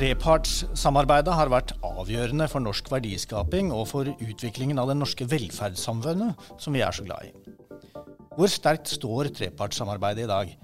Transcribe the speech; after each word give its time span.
Trepartssamarbeidet 0.00 1.34
har 1.36 1.50
vært 1.52 1.74
avgjørende 1.84 2.46
for 2.48 2.64
norsk 2.64 2.86
verdiskaping 2.88 3.68
og 3.76 3.84
for 3.90 4.08
utviklingen 4.08 4.80
av 4.80 4.88
det 4.88 4.96
norske 4.96 5.26
velferdssamfunnet 5.28 6.48
som 6.56 6.72
vi 6.72 6.80
er 6.80 6.96
så 6.96 7.04
glad 7.04 7.28
i. 7.28 7.34
Hvor 8.32 8.48
sterkt 8.48 8.88
står 8.88 9.28
trepartssamarbeidet 9.36 10.24
i 10.24 10.30
dag? 10.30 10.54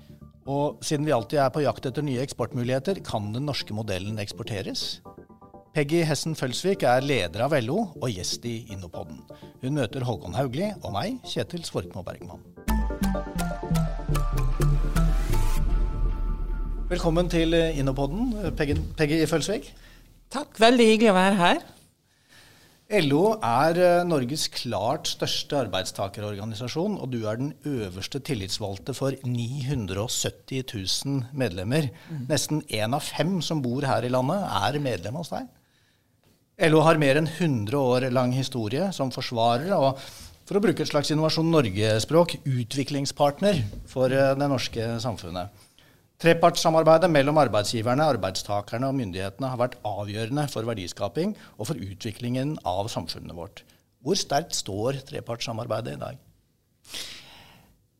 Og 0.46 0.78
siden 0.86 1.02
vi 1.06 1.10
alltid 1.10 1.40
er 1.42 1.50
på 1.50 1.64
jakt 1.64 1.88
etter 1.88 2.04
nye 2.06 2.22
eksportmuligheter, 2.22 3.00
kan 3.02 3.32
den 3.34 3.48
norske 3.48 3.74
modellen 3.74 4.20
eksporteres? 4.22 5.00
Peggy 5.74 6.04
Hessen 6.06 6.36
Følsvik 6.38 6.84
er 6.86 7.02
leder 7.02 7.42
av 7.48 7.56
LO 7.66 7.80
og 7.98 8.06
gjest 8.08 8.46
i 8.46 8.60
Innopodden. 8.70 9.18
Hun 9.64 9.74
møter 9.74 10.06
Håkon 10.06 10.38
Haugli 10.38 10.70
og 10.84 10.94
meg, 10.94 11.18
Kjetil 11.26 11.66
Svorkmo 11.66 12.06
Bergman. 12.06 12.46
Velkommen 16.86 17.26
til 17.26 17.58
Innopodden, 17.74 18.30
Peggy, 18.54 18.78
Peggy 18.96 19.24
Følsvik. 19.26 19.72
Takk, 20.30 20.54
veldig 20.62 20.92
hyggelig 20.92 21.10
å 21.10 21.18
være 21.18 21.40
her. 21.42 21.66
LO 22.86 23.32
er 23.42 23.78
eh, 23.82 24.04
Norges 24.06 24.44
klart 24.54 25.08
største 25.10 25.56
arbeidstakerorganisasjon, 25.64 26.94
og 27.02 27.10
du 27.10 27.24
er 27.26 27.40
den 27.40 27.48
øverste 27.66 28.20
tillitsvalgte 28.22 28.94
for 28.94 29.16
970 29.26 30.62
000 30.70 31.24
medlemmer. 31.34 31.88
Mm. 32.06 32.20
Nesten 32.30 32.62
én 32.70 32.94
av 32.94 33.02
fem 33.02 33.40
som 33.42 33.58
bor 33.64 33.82
her 33.82 34.06
i 34.06 34.12
landet, 34.14 34.46
er 34.46 34.78
medlem 34.78 35.18
hos 35.18 35.32
deg. 35.34 35.50
LO 36.70 36.84
har 36.86 37.02
mer 37.02 37.18
enn 37.18 37.26
100 37.26 37.74
år 37.74 38.06
lang 38.14 38.30
historie 38.32 38.86
som 38.94 39.10
forsvarer 39.12 39.74
og 39.74 39.98
for 40.46 40.60
å 40.60 40.62
bruke 40.62 40.84
et 40.86 40.88
slags 40.88 41.10
Innovasjon 41.10 41.50
Norge-språk 41.50 42.38
utviklingspartner 42.46 43.64
for 43.90 44.14
eh, 44.14 44.34
det 44.38 44.52
norske 44.52 44.92
samfunnet. 45.02 45.65
Trepartssamarbeidet 46.16 47.10
mellom 47.12 47.36
arbeidsgiverne, 47.42 48.06
arbeidstakerne 48.14 48.88
og 48.88 48.96
myndighetene 48.96 49.50
har 49.52 49.58
vært 49.60 49.74
avgjørende 49.84 50.46
for 50.48 50.64
verdiskaping 50.64 51.34
og 51.58 51.68
for 51.68 51.76
utviklingen 51.76 52.54
av 52.64 52.88
samfunnet 52.88 53.36
vårt. 53.36 53.60
Hvor 54.00 54.16
sterkt 54.16 54.56
står 54.56 55.02
trepartssamarbeidet 55.10 55.98
i 55.98 56.00
dag? 56.00 56.22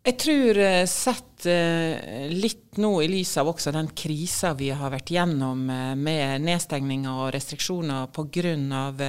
Jeg 0.07 0.21
tror 0.23 0.59
eh, 0.62 0.85
sett 0.87 1.49
eh, 1.51 2.29
litt 2.31 2.77
nå 2.79 2.93
i 3.03 3.09
lys 3.11 3.33
av 3.41 3.49
også 3.51 3.73
den 3.75 3.89
krisa 3.99 4.53
vi 4.55 4.69
har 4.71 4.93
vært 4.93 5.11
gjennom 5.11 5.65
eh, 5.67 5.97
med 5.98 6.45
nedstengninger 6.47 7.25
og 7.25 7.33
restriksjoner 7.35 8.13
pga. 8.15 9.09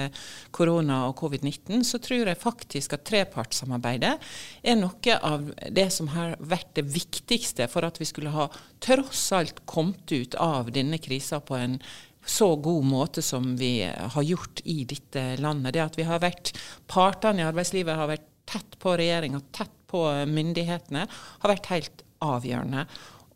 korona 0.49 0.97
og 1.05 1.13
covid-19, 1.19 1.83
så 1.85 2.01
tror 2.01 2.31
jeg 2.31 2.41
faktisk 2.41 2.97
at 2.97 3.05
trepartssamarbeidet 3.11 4.15
er 4.63 4.79
noe 4.81 5.19
av 5.21 5.45
det 5.69 5.85
som 5.93 6.09
har 6.15 6.33
vært 6.39 6.73
det 6.81 6.87
viktigste 6.89 7.69
for 7.69 7.85
at 7.85 8.01
vi 8.01 8.09
skulle 8.09 8.33
ha 8.33 8.49
tross 8.81 9.29
alt 9.37 9.67
kommet 9.69 10.09
ut 10.09 10.33
av 10.41 10.73
denne 10.73 10.97
krisa 10.97 11.43
på 11.45 11.61
en 11.61 11.77
så 12.25 12.55
god 12.57 12.89
måte 12.89 13.21
som 13.21 13.53
vi 13.55 13.85
har 13.85 14.23
gjort 14.25 14.65
i 14.65 14.81
dette 14.89 15.35
landet. 15.37 15.77
Det 15.77 15.85
at 15.85 16.01
vi 16.01 16.09
har 16.09 16.25
vært 16.25 16.55
partene 16.89 17.45
i 17.45 17.49
arbeidslivet 17.53 18.01
har 18.01 18.15
vært 18.15 18.31
tett 18.49 18.79
på 18.81 18.97
regjeringa, 18.97 19.45
tett 19.53 19.76
på 19.89 20.03
myndighetene, 20.29 21.05
har 21.41 21.53
vært 21.53 21.71
helt 21.73 22.03
avgjørende. 22.23 22.87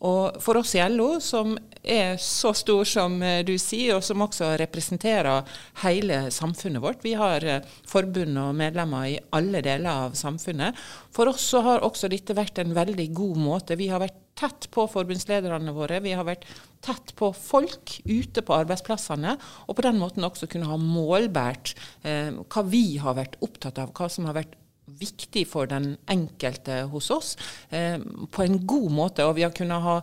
Og 0.02 0.40
for 0.42 0.58
oss 0.58 0.74
i 0.74 0.82
LO, 0.90 1.20
som 1.22 1.54
er 1.82 2.16
så 2.22 2.56
stor 2.58 2.88
som 2.90 3.20
eh, 3.22 3.44
du 3.46 3.54
sier, 3.62 4.00
og 4.00 4.06
som 4.06 4.24
også 4.26 4.56
representerer 4.62 5.46
hele 5.84 6.24
samfunnet 6.34 6.82
vårt, 6.82 7.04
vi 7.06 7.14
har 7.20 7.46
eh, 7.46 7.68
forbund 7.90 8.40
og 8.42 8.56
medlemmer 8.58 9.12
i 9.12 9.20
alle 9.38 9.62
deler 9.62 10.08
av 10.08 10.18
samfunnet. 10.18 10.78
For 11.14 11.30
oss 11.30 11.46
så 11.54 11.62
har 11.68 11.86
også 11.86 12.10
dette 12.10 12.34
vært 12.38 12.64
en 12.64 12.74
veldig 12.74 13.08
god 13.14 13.42
måte. 13.44 13.78
Vi 13.78 13.92
har 13.94 14.02
vært 14.02 14.18
tett 14.42 14.72
på 14.74 14.88
forbundslederne 14.90 15.74
våre. 15.76 16.02
Vi 16.02 16.16
har 16.18 16.26
vært 16.26 16.48
tett 16.82 17.14
på 17.20 17.30
folk 17.38 18.00
ute 18.08 18.42
på 18.42 18.58
arbeidsplassene, 18.58 19.36
og 19.68 19.78
på 19.78 19.86
den 19.86 20.02
måten 20.02 20.26
også 20.26 20.50
kunne 20.50 20.72
ha 20.72 20.82
målbært 20.82 21.76
eh, 22.02 22.34
hva 22.42 22.66
vi 22.66 22.98
har 23.04 23.20
vært 23.22 23.38
opptatt 23.46 23.78
av, 23.84 23.94
hva 23.94 24.10
som 24.10 24.26
har 24.26 24.40
vært 24.42 24.58
viktig 24.86 25.46
for 25.48 25.70
den 25.70 25.96
enkelte 26.10 26.84
hos 26.92 27.10
oss 27.14 27.38
eh, 27.70 28.00
på 28.32 28.44
en 28.44 28.60
god 28.68 28.92
måte. 28.92 29.26
Og 29.28 29.38
vi 29.38 29.46
har 29.46 29.54
kunnet 29.56 29.84
ha, 29.84 29.98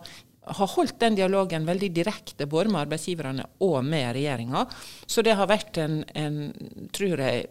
ha 0.59 0.67
holdt 0.75 0.99
den 1.01 1.17
dialogen 1.19 1.67
veldig 1.67 1.91
direkte 1.95 2.47
både 2.49 2.71
med 2.73 2.85
arbeidsgiverne 2.85 3.45
og 3.65 3.77
med 3.85 4.13
regjeringa. 4.17 4.65
Så 5.05 5.23
det 5.25 5.35
har 5.39 5.49
vært 5.51 5.81
en, 5.83 6.01
en 6.15 6.39
tror 6.95 7.25
jeg, 7.25 7.49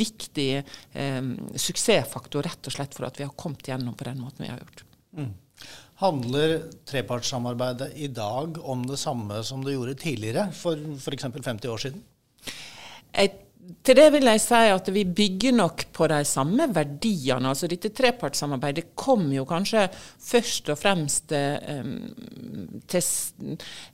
viktig 0.00 0.50
eh, 0.58 1.30
suksessfaktor 1.54 2.46
rett 2.46 2.70
og 2.70 2.76
slett 2.76 2.96
for 2.96 3.08
at 3.08 3.20
vi 3.20 3.28
har 3.28 3.38
kommet 3.38 3.70
gjennom 3.70 3.96
på 3.96 4.08
den 4.10 4.20
måten 4.22 4.46
vi 4.46 4.52
har 4.52 4.60
gjort. 4.62 4.84
Mm. 5.14 5.32
Handler 6.02 6.56
trepartssamarbeidet 6.90 7.92
i 8.02 8.08
dag 8.10 8.58
om 8.58 8.82
det 8.86 8.98
samme 8.98 9.38
som 9.46 9.62
det 9.64 9.76
gjorde 9.76 9.94
tidligere, 10.02 10.48
for 10.52 10.74
f.eks. 10.98 11.28
50 11.30 11.70
år 11.70 11.82
siden? 11.84 12.02
Jeg 13.14 13.43
til 13.84 13.96
det 13.96 14.06
vil 14.12 14.26
jeg 14.28 14.40
si 14.42 14.60
at 14.72 14.88
vi 14.92 15.04
bygger 15.08 15.54
nok 15.56 15.84
på 15.96 16.08
de 16.10 16.18
samme 16.28 16.66
verdiene. 16.74 17.48
altså 17.48 17.68
Dette 17.70 17.90
trepartssamarbeidet 17.96 18.90
kom 18.98 19.26
jo 19.32 19.44
kanskje 19.48 19.86
først 19.94 20.68
og 20.72 20.78
fremst 20.80 21.32
um, 21.32 21.94
til, 22.90 23.08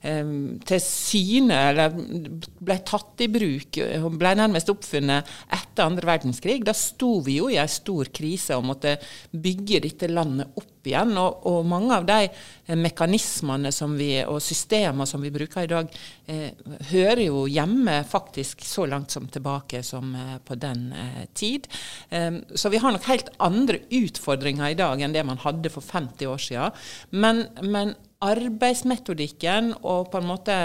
um, 0.07 0.33
til, 0.67 0.83
syne, 0.83 1.59
eller 1.69 1.95
ble 1.95 2.77
tatt 2.87 3.23
i 3.23 3.29
bruk, 3.31 3.79
ble 4.21 4.33
nærmest 4.39 4.71
oppfunnet 4.73 5.31
etter 5.59 5.87
andre 5.87 6.11
verdenskrig. 6.13 6.59
Da 6.67 6.75
sto 6.75 7.17
vi 7.25 7.39
jo 7.39 7.47
i 7.51 7.59
en 7.61 7.71
stor 7.71 8.11
krise 8.11 8.59
og 8.59 8.67
måtte 8.73 8.97
bygge 9.31 9.83
dette 9.87 10.11
landet 10.11 10.51
opp 10.59 10.70
igjen. 10.89 11.13
Og, 11.19 11.45
og 11.49 11.67
mange 11.69 11.97
av 11.97 12.07
de 12.07 12.27
eh, 12.27 12.77
mekanismene 12.79 13.71
vi, 13.97 14.11
og 14.25 14.41
systemene 14.43 15.07
som 15.09 15.21
vi 15.23 15.33
bruker 15.33 15.65
i 15.65 15.71
dag, 15.71 15.97
eh, 16.31 16.51
hører 16.91 17.25
jo 17.27 17.45
hjemme 17.51 18.01
faktisk 18.07 18.65
så 18.65 18.87
langt 18.89 19.11
som 19.11 19.27
tilbake 19.31 19.83
som 19.85 20.15
eh, 20.15 20.37
på 20.45 20.57
den 20.59 20.87
eh, 20.93 21.25
tid. 21.33 21.67
Eh, 22.09 22.41
så 22.55 22.71
vi 22.73 22.81
har 22.81 22.95
nok 22.95 23.09
helt 23.11 23.33
andre 23.39 23.83
utfordringer 23.89 24.71
i 24.71 24.79
dag 24.79 25.01
enn 25.01 25.13
det 25.15 25.25
man 25.27 25.41
hadde 25.41 25.73
for 25.73 25.85
50 25.85 26.31
år 26.31 26.41
siden. 26.41 26.81
Men, 27.11 27.45
men 27.61 27.95
arbeidsmetodikken 28.21 29.75
og 29.81 30.11
på 30.11 30.21
en 30.21 30.29
måte 30.29 30.57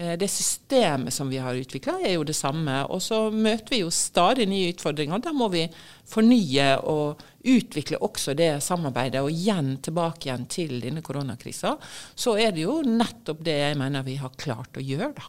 det 0.00 0.28
systemet 0.32 1.12
som 1.12 1.28
vi 1.28 1.40
har 1.42 1.58
utvikla, 1.58 1.98
er 2.00 2.14
jo 2.14 2.24
det 2.24 2.36
samme. 2.36 2.78
Og 2.88 3.02
så 3.04 3.26
møter 3.32 3.74
vi 3.74 3.82
jo 3.82 3.90
stadig 3.92 4.46
nye 4.48 4.70
utfordringer. 4.72 5.20
Da 5.20 5.32
må 5.36 5.50
vi 5.52 5.66
fornye 6.08 6.70
og 6.88 7.20
utvikle 7.44 8.00
også 8.00 8.34
det 8.38 8.52
samarbeidet. 8.64 9.20
Og 9.20 9.34
igjen 9.34 9.74
tilbake 9.84 10.28
igjen 10.28 10.46
til 10.50 10.78
denne 10.80 11.04
koronakrisa. 11.04 11.74
Så 12.14 12.38
er 12.40 12.54
det 12.56 12.64
jo 12.64 12.80
nettopp 12.86 13.44
det 13.44 13.58
jeg 13.58 13.78
mener 13.80 14.06
vi 14.06 14.16
har 14.20 14.32
klart 14.40 14.80
å 14.80 14.84
gjøre, 14.84 15.12
da. 15.20 15.28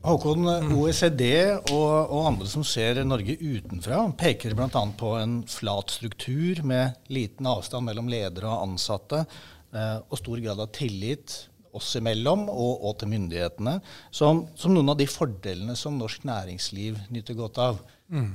Håkon, 0.00 0.46
OECD 0.80 1.26
og, 1.74 1.92
og, 2.08 2.20
andre 2.30 2.46
som 2.48 2.62
ser 2.64 3.02
Norge 3.04 3.34
utenfra, 3.36 4.06
peker 4.16 4.54
bl.a. 4.56 4.84
på 4.96 5.10
en 5.18 5.42
flat 5.44 5.92
struktur 5.92 6.62
med 6.64 6.96
liten 7.12 7.44
avstand 7.44 7.84
mellom 7.84 8.08
ledere 8.08 8.48
og 8.48 8.70
ansatte 8.70 9.26
eh, 9.26 9.98
og 10.00 10.16
stor 10.16 10.40
grad 10.40 10.64
av 10.64 10.72
tillit 10.72 11.36
oss 11.76 11.94
imellom 11.98 12.46
og, 12.50 12.84
og 12.86 12.98
til 13.00 13.10
myndighetene, 13.12 13.78
som, 14.14 14.44
som, 14.58 14.74
noen 14.74 14.92
av 14.92 15.00
de 15.00 15.08
fordelene 15.10 15.76
som 15.78 15.98
norsk 16.00 16.24
næringsliv 16.28 16.98
nyter 17.14 17.38
godt 17.38 17.60
av. 17.62 17.82
Mm. 18.10 18.32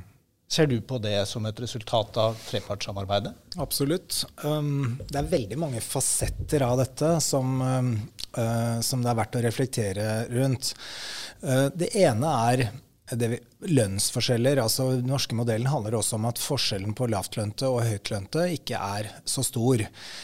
Ser 0.56 0.70
du 0.70 0.78
på 0.86 1.00
det 1.02 1.18
som 1.26 1.46
et 1.50 1.60
resultat 1.60 2.18
av 2.22 2.36
trepartssamarbeidet? 2.46 3.34
Absolutt. 3.62 4.22
Um, 4.46 5.00
det 5.10 5.18
er 5.18 5.32
veldig 5.32 5.58
mange 5.58 5.82
fasetter 5.82 6.64
av 6.68 6.78
dette 6.84 7.16
som, 7.26 7.56
um, 7.62 7.94
uh, 8.38 8.78
som 8.86 9.02
det 9.02 9.10
er 9.10 9.20
verdt 9.20 9.40
å 9.40 9.46
reflektere 9.48 10.10
rundt. 10.30 10.76
Uh, 11.42 11.68
det 11.74 11.90
ene 11.98 12.36
er 12.52 12.68
vi, 13.12 13.40
lønnsforskjeller. 13.70 14.60
altså 14.62 14.90
Den 14.96 15.10
norske 15.10 15.38
modellen 15.38 15.70
handler 15.70 15.98
også 16.00 16.18
om 16.18 16.26
at 16.30 16.42
forskjellen 16.42 16.96
på 16.98 17.08
lavtlønte 17.12 17.70
og 17.70 17.86
høytlønte 17.86 18.48
ikke 18.56 18.80
er 18.80 19.10
så 19.30 19.44
stor. 19.46 19.84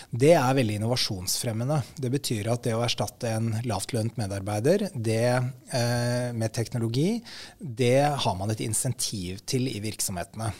Det 0.10 0.34
er 0.34 0.58
veldig 0.58 0.80
innovasjonsfremmende. 0.80 1.82
Det 2.02 2.12
betyr 2.14 2.52
at 2.54 2.64
det 2.66 2.76
å 2.78 2.84
erstatte 2.86 3.30
en 3.30 3.52
lavtlønt 3.70 4.18
medarbeider 4.18 4.88
det, 4.96 5.28
eh, 5.74 6.32
med 6.34 6.54
teknologi, 6.54 7.22
det 7.60 8.02
har 8.26 8.36
man 8.36 8.52
et 8.52 8.66
insentiv 8.66 9.46
til 9.46 9.70
i 9.70 9.80
virksomhetene. 9.84 10.52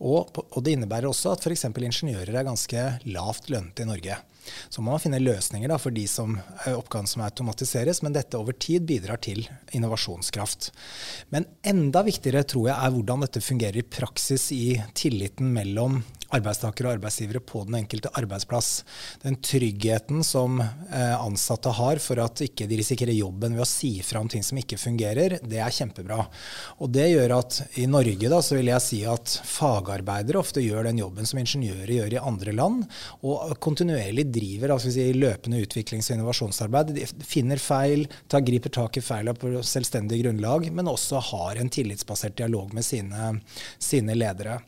Og, 0.00 0.32
og 0.40 0.64
det 0.64 0.74
innebærer 0.76 1.10
også 1.10 1.34
at 1.34 1.44
f.eks. 1.44 1.66
ingeniører 1.68 2.32
er 2.32 2.46
ganske 2.46 2.84
lavt 3.12 3.50
lønnet 3.52 3.82
i 3.82 3.88
Norge. 3.88 4.16
Så 4.72 4.80
må 4.80 4.94
man 4.94 5.02
finne 5.02 5.20
løsninger 5.20 5.68
da, 5.70 5.76
for 5.80 5.94
de 5.94 6.06
som, 6.08 6.38
eh, 6.64 6.72
oppgavene 6.72 7.10
som 7.10 7.24
automatiseres, 7.26 8.00
men 8.02 8.16
dette 8.16 8.38
over 8.38 8.56
tid 8.56 8.86
bidrar 8.88 9.20
til 9.22 9.44
innovasjonskraft. 9.76 10.70
Men 11.34 11.46
enda 11.62 12.02
viktigere 12.06 12.46
tror 12.48 12.70
jeg 12.70 12.76
er 12.78 12.94
hvordan 12.96 13.26
dette 13.26 13.44
fungerer 13.44 13.82
i 13.82 13.86
praksis 13.86 14.48
i 14.56 14.64
tilliten 14.96 15.52
mellom 15.52 16.00
arbeidstakere 16.36 16.88
og 16.88 16.98
arbeidsgivere 16.98 17.42
på 17.44 17.64
den 17.68 17.80
enkelte 17.80 18.12
arbeidsplass. 18.18 18.70
Den 19.22 19.38
tryggheten 19.44 20.24
som 20.26 20.60
eh, 20.60 21.16
ansatte 21.16 21.72
har 21.76 22.00
for 22.02 22.22
at 22.22 22.42
ikke 22.44 22.68
de 22.70 22.80
risikerer 22.80 23.16
jobben 23.16 23.56
ved 23.56 23.64
å 23.64 23.68
si 23.68 23.92
fra 24.06 24.22
om 24.22 24.30
ting 24.30 24.44
som 24.46 24.58
ikke 24.60 24.78
fungerer, 24.80 25.38
det 25.42 25.60
er 25.60 25.74
kjempebra. 25.74 26.22
Og 26.80 26.92
det 26.94 27.08
gjør 27.10 27.36
at 27.40 27.60
i 27.80 27.86
Norge 27.90 28.30
da, 28.32 28.40
så 28.44 28.58
vil 28.58 28.70
jeg 28.72 28.84
si 28.84 29.00
at 29.08 29.36
fagarbeidere 29.46 30.40
ofte 30.40 30.64
gjør 30.64 30.88
den 30.90 31.02
jobben 31.02 31.28
som 31.28 31.40
ingeniører 31.42 31.94
gjør 31.96 32.16
i 32.16 32.22
andre 32.30 32.54
land, 32.56 32.86
og 33.26 33.56
kontinuerlig 33.62 34.26
driver 34.32 34.76
altså 34.76 34.92
si, 34.94 35.10
løpende 35.16 35.60
utviklings- 35.64 36.10
og 36.10 36.18
innovasjonsarbeid. 36.18 36.94
De 36.96 37.06
finner 37.26 37.60
feil, 37.62 38.06
tar, 38.30 38.44
griper 38.46 38.72
tak 38.74 38.98
i 39.00 39.04
feila 39.04 39.34
på 39.36 39.52
selvstendig 39.66 40.22
grunnlag, 40.24 40.70
men 40.74 40.90
også 40.90 41.22
har 41.32 41.60
en 41.60 41.72
tillitsbasert 41.72 42.38
dialog 42.40 42.74
med 42.76 42.86
sine, 42.86 43.34
sine 43.78 44.16
ledere. 44.18 44.60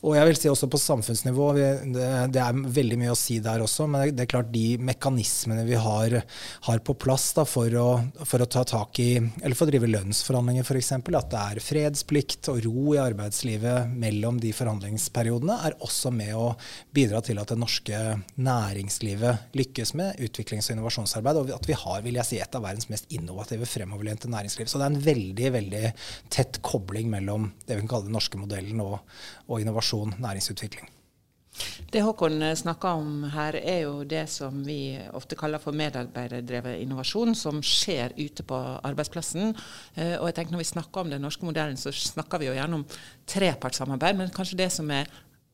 Og 0.00 0.14
jeg 0.16 0.28
vil 0.30 0.38
si 0.38 0.48
også 0.48 0.68
på 0.72 0.78
samfunnsnivå, 0.80 1.46
det, 1.92 2.40
er 2.40 2.60
veldig 2.72 2.96
mye 3.02 3.12
å 3.12 3.18
si 3.18 3.36
der 3.44 3.60
også, 3.60 3.84
men 3.90 4.14
det 4.16 4.24
er 4.24 4.30
klart 4.32 4.48
de 4.52 4.78
mekanismene 4.80 5.66
vi 5.68 5.76
har, 5.76 6.16
har 6.66 6.80
på 6.86 6.94
plass 6.96 7.26
da, 7.36 7.44
for, 7.44 7.68
å, 7.76 7.88
for, 8.24 8.40
å, 8.40 8.48
ta 8.48 8.62
tak 8.64 9.00
i, 9.02 9.10
eller 9.20 9.56
for 9.58 9.68
å 9.68 9.72
drive 9.74 9.90
lønnsforhandlinger 9.90 10.64
f.eks., 10.64 10.92
at 10.96 11.28
det 11.34 11.42
er 11.42 11.60
fredsplikt 11.64 12.48
og 12.52 12.62
ro 12.64 12.94
i 12.94 13.00
arbeidslivet 13.02 13.92
mellom 13.92 14.38
de 14.40 14.54
forhandlingsperiodene, 14.56 15.58
er 15.68 15.76
også 15.84 16.14
med 16.14 16.32
å 16.38 16.54
bidra 16.96 17.20
til 17.26 17.42
at 17.42 17.52
det 17.52 17.60
norske 17.60 18.00
næringslivet 18.40 19.52
lykkes 19.60 19.92
med 20.00 20.24
utviklings- 20.24 20.70
og 20.70 20.78
innovasjonsarbeid, 20.78 21.42
og 21.42 21.54
at 21.58 21.68
vi 21.68 21.76
har 21.76 22.00
vil 22.06 22.16
jeg 22.22 22.28
si, 22.30 22.40
et 22.40 22.56
av 22.56 22.64
verdens 22.64 22.88
mest 22.88 23.12
innovative, 23.12 23.68
fremoverlente 23.68 24.32
næringsliv. 24.32 24.70
Så 24.70 24.80
det 24.80 24.88
er 24.88 24.94
en 24.94 25.06
veldig, 25.10 25.52
veldig 25.60 25.84
tett 26.32 26.62
kobling 26.64 27.12
mellom 27.12 27.50
det 27.66 27.76
vi 27.76 27.84
kan 27.84 27.94
kalle 27.98 28.08
den 28.08 28.16
norske 28.16 28.40
modellen 28.40 28.80
og, 28.80 28.96
og 29.50 29.60
innovasjon 29.60 29.89
innovasjon, 29.90 30.14
næringsutvikling. 30.20 30.88
Det 31.90 32.02
Håkon 32.02 32.56
snakker 32.56 32.88
om 32.88 33.24
her, 33.24 33.56
er 33.56 33.80
jo 33.82 34.04
det 34.04 34.28
som 34.30 34.62
vi 34.64 34.98
ofte 35.12 35.34
kaller 35.36 35.58
for 35.58 35.72
medarbeiderdrevet 35.72 36.78
innovasjon, 36.80 37.34
som 37.34 37.60
skjer 37.60 38.14
ute 38.16 38.44
på 38.46 38.54
arbeidsplassen. 38.84 39.56
Eh, 39.96 40.14
og 40.20 40.28
jeg 40.28 40.34
tenker 40.34 40.52
Når 40.52 40.58
vi 40.58 40.64
snakker 40.64 41.00
om 41.00 41.10
den 41.10 41.22
norske 41.22 41.44
modellen, 41.44 41.76
så 41.76 41.90
snakker 41.90 42.38
vi 42.38 42.46
jo 42.46 42.54
gjerne 42.54 42.74
om 42.74 42.86
trepartssamarbeid, 43.26 44.16
men 44.16 44.30
kanskje 44.30 44.56
det 44.56 44.70
som 44.72 44.90
er 44.90 45.06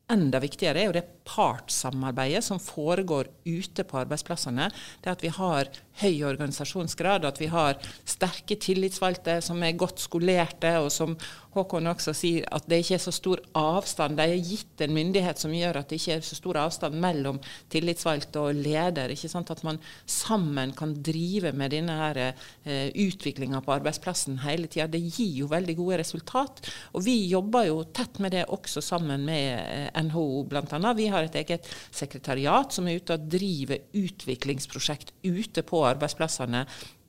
enda 0.07 0.39
viktigere, 0.39 0.79
er 0.79 0.87
jo 0.87 0.95
det 0.95 1.03
partssamarbeidet 1.27 2.43
som 2.45 2.61
foregår 2.63 3.27
ute 3.43 3.83
på 3.83 3.99
arbeidsplassene. 3.99 4.69
Det 5.03 5.11
at 5.11 5.23
vi 5.23 5.31
har 5.35 5.67
høy 6.01 6.23
organisasjonsgrad, 6.29 7.25
at 7.27 7.41
vi 7.41 7.49
har 7.51 7.75
sterke 8.07 8.55
tillitsvalgte 8.55 9.41
som 9.43 9.63
er 9.63 9.75
godt 9.75 9.99
skolerte, 9.99 10.77
og 10.79 10.91
som 10.93 11.17
Håkon 11.57 11.89
også 11.91 12.13
sier 12.15 12.45
at 12.53 12.67
det 12.69 12.81
ikke 12.83 12.95
er 12.97 13.03
så 13.03 13.13
stor 13.15 13.41
avstand. 13.57 14.17
De 14.19 14.25
er 14.25 14.43
gitt 14.45 14.83
en 14.83 14.93
myndighet 14.95 15.39
som 15.41 15.53
gjør 15.53 15.81
at 15.81 15.89
det 15.89 15.99
ikke 15.99 16.17
er 16.17 16.25
så 16.25 16.37
stor 16.37 16.59
avstand 16.61 16.97
mellom 17.01 17.39
tillitsvalgte 17.73 18.43
og 18.43 18.59
leder. 18.61 19.13
ikke 19.13 19.31
sant? 19.31 19.51
At 19.53 19.63
man 19.67 19.79
sammen 20.05 20.73
kan 20.77 20.95
drive 21.03 21.53
med 21.57 21.73
denne 21.75 21.97
her 21.97 22.19
eh, 22.23 22.89
utviklinga 22.93 23.61
på 23.65 23.75
arbeidsplassen 23.77 24.41
hele 24.45 24.69
tida. 24.71 24.87
Det 24.91 25.01
gir 25.01 25.43
jo 25.43 25.51
veldig 25.51 25.77
gode 25.79 26.01
resultat. 26.03 26.61
Og 26.93 27.05
vi 27.05 27.17
jobber 27.31 27.69
jo 27.69 27.81
tett 27.95 28.21
med 28.23 28.35
det 28.37 28.45
også 28.53 28.83
sammen 28.85 29.25
med 29.27 29.47
eh, 29.61 30.03
NHO 30.07 30.43
bl.a. 30.49 30.93
Vi 30.97 31.09
har 31.13 31.27
et 31.27 31.39
eget 31.41 31.67
sekretariat 31.91 32.73
som 32.73 32.87
er 32.87 33.01
ute 33.01 33.17
og 33.17 33.27
driver 33.31 33.81
utviklingsprosjekt 33.97 35.15
ute 35.27 35.63
på 35.67 35.83
arbeidsplassene 35.87 36.65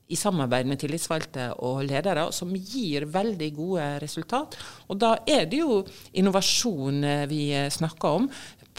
i 0.09 0.17
samarbeid 0.17 0.69
med 0.69 0.81
tillitsvalgte 0.81 1.51
og 1.65 1.83
ledere, 1.85 2.27
som 2.33 2.53
gir 2.55 3.05
veldig 3.13 3.49
gode 3.55 3.87
resultat. 4.01 4.57
Og 4.89 4.97
da 5.01 5.15
er 5.29 5.45
det 5.49 5.61
jo 5.61 5.83
innovasjon 6.17 7.03
eh, 7.05 7.25
vi 7.29 7.43
snakker 7.69 8.21
om, 8.21 8.29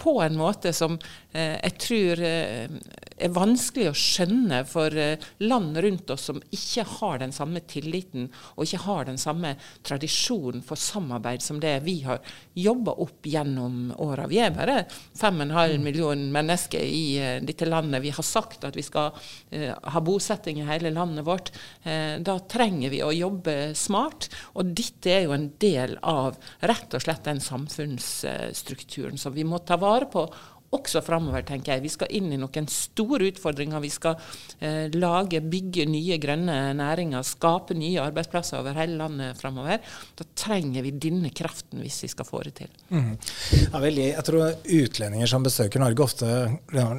på 0.01 0.23
en 0.23 0.37
måte 0.37 0.73
som 0.73 0.97
eh, 1.33 1.59
jeg 1.61 1.75
tror 1.85 2.23
eh, 2.25 2.77
er 3.21 3.33
vanskelig 3.37 3.91
å 3.91 3.97
skjønne 3.97 4.63
for 4.69 4.95
eh, 4.97 5.21
land 5.45 5.77
rundt 5.85 6.13
oss 6.15 6.31
som 6.31 6.41
ikke 6.57 6.87
har 6.97 7.21
den 7.21 7.35
samme 7.37 7.61
tilliten 7.69 8.31
og 8.55 8.65
ikke 8.65 8.81
har 8.87 9.09
den 9.11 9.21
samme 9.21 9.53
tradisjonen 9.87 10.65
for 10.65 10.81
samarbeid 10.81 11.45
som 11.45 11.61
det 11.61 11.75
vi 11.85 11.99
har 12.07 12.23
jobba 12.57 12.95
opp 13.05 13.29
gjennom 13.29 13.91
åra. 14.01 14.25
Vi 14.31 14.41
er 14.41 14.55
bare 14.57 14.79
5,5 15.21 15.85
millioner 15.85 16.33
mennesker 16.33 16.81
i 16.81 17.41
dette 17.45 17.69
landet. 17.69 18.03
Vi 18.05 18.13
har 18.15 18.27
sagt 18.27 18.65
at 18.65 18.77
vi 18.77 18.85
skal 18.85 19.13
ha 19.51 20.03
bosetting 20.05 20.61
i 20.61 20.67
hele 20.69 20.93
landet 20.95 21.27
vårt. 21.27 21.51
Da 21.85 22.37
trenger 22.51 22.93
vi 22.93 23.03
å 23.05 23.13
jobbe 23.15 23.73
smart, 23.79 24.29
og 24.59 24.73
dette 24.77 25.13
er 25.13 25.25
jo 25.27 25.35
en 25.37 25.49
del 25.63 25.97
av 26.07 26.39
rett 26.69 26.97
og 26.97 27.05
slett 27.05 27.27
den 27.29 27.41
samfunnsstrukturen 27.45 29.21
som 29.21 29.37
vi 29.37 29.47
må 29.49 29.61
ta 29.65 29.79
vare 29.81 29.90
på 29.99 30.35
også 30.71 31.01
framover, 31.03 31.43
tenker 31.47 31.75
jeg. 31.75 31.83
Vi 31.83 31.91
skal 31.91 32.13
inn 32.15 32.31
i 32.31 32.39
noen 32.39 32.69
store 32.71 33.27
utfordringer. 33.33 33.83
Vi 33.83 33.91
skal 33.91 34.15
eh, 34.63 34.87
lage, 34.95 35.41
bygge 35.43 35.87
nye 35.91 36.19
grønne 36.23 36.59
næringer, 36.79 37.25
skape 37.27 37.75
nye 37.79 37.99
arbeidsplasser 38.05 38.61
over 38.61 38.79
hele 38.79 38.99
landet 39.01 39.39
framover. 39.41 39.83
Da 40.19 40.27
trenger 40.39 40.87
vi 40.87 40.95
denne 40.95 41.33
kraften 41.35 41.83
hvis 41.83 41.99
vi 42.05 42.13
skal 42.13 42.29
få 42.29 42.45
det 42.47 42.55
til. 42.61 42.71
Mm. 42.95 43.17
Ja, 43.65 43.83
veldig. 43.83 44.07
Jeg 44.13 44.27
tror 44.29 44.71
utlendinger 44.81 45.33
som 45.33 45.47
besøker 45.47 45.83
Norge 45.83 46.07
ofte 46.07 46.31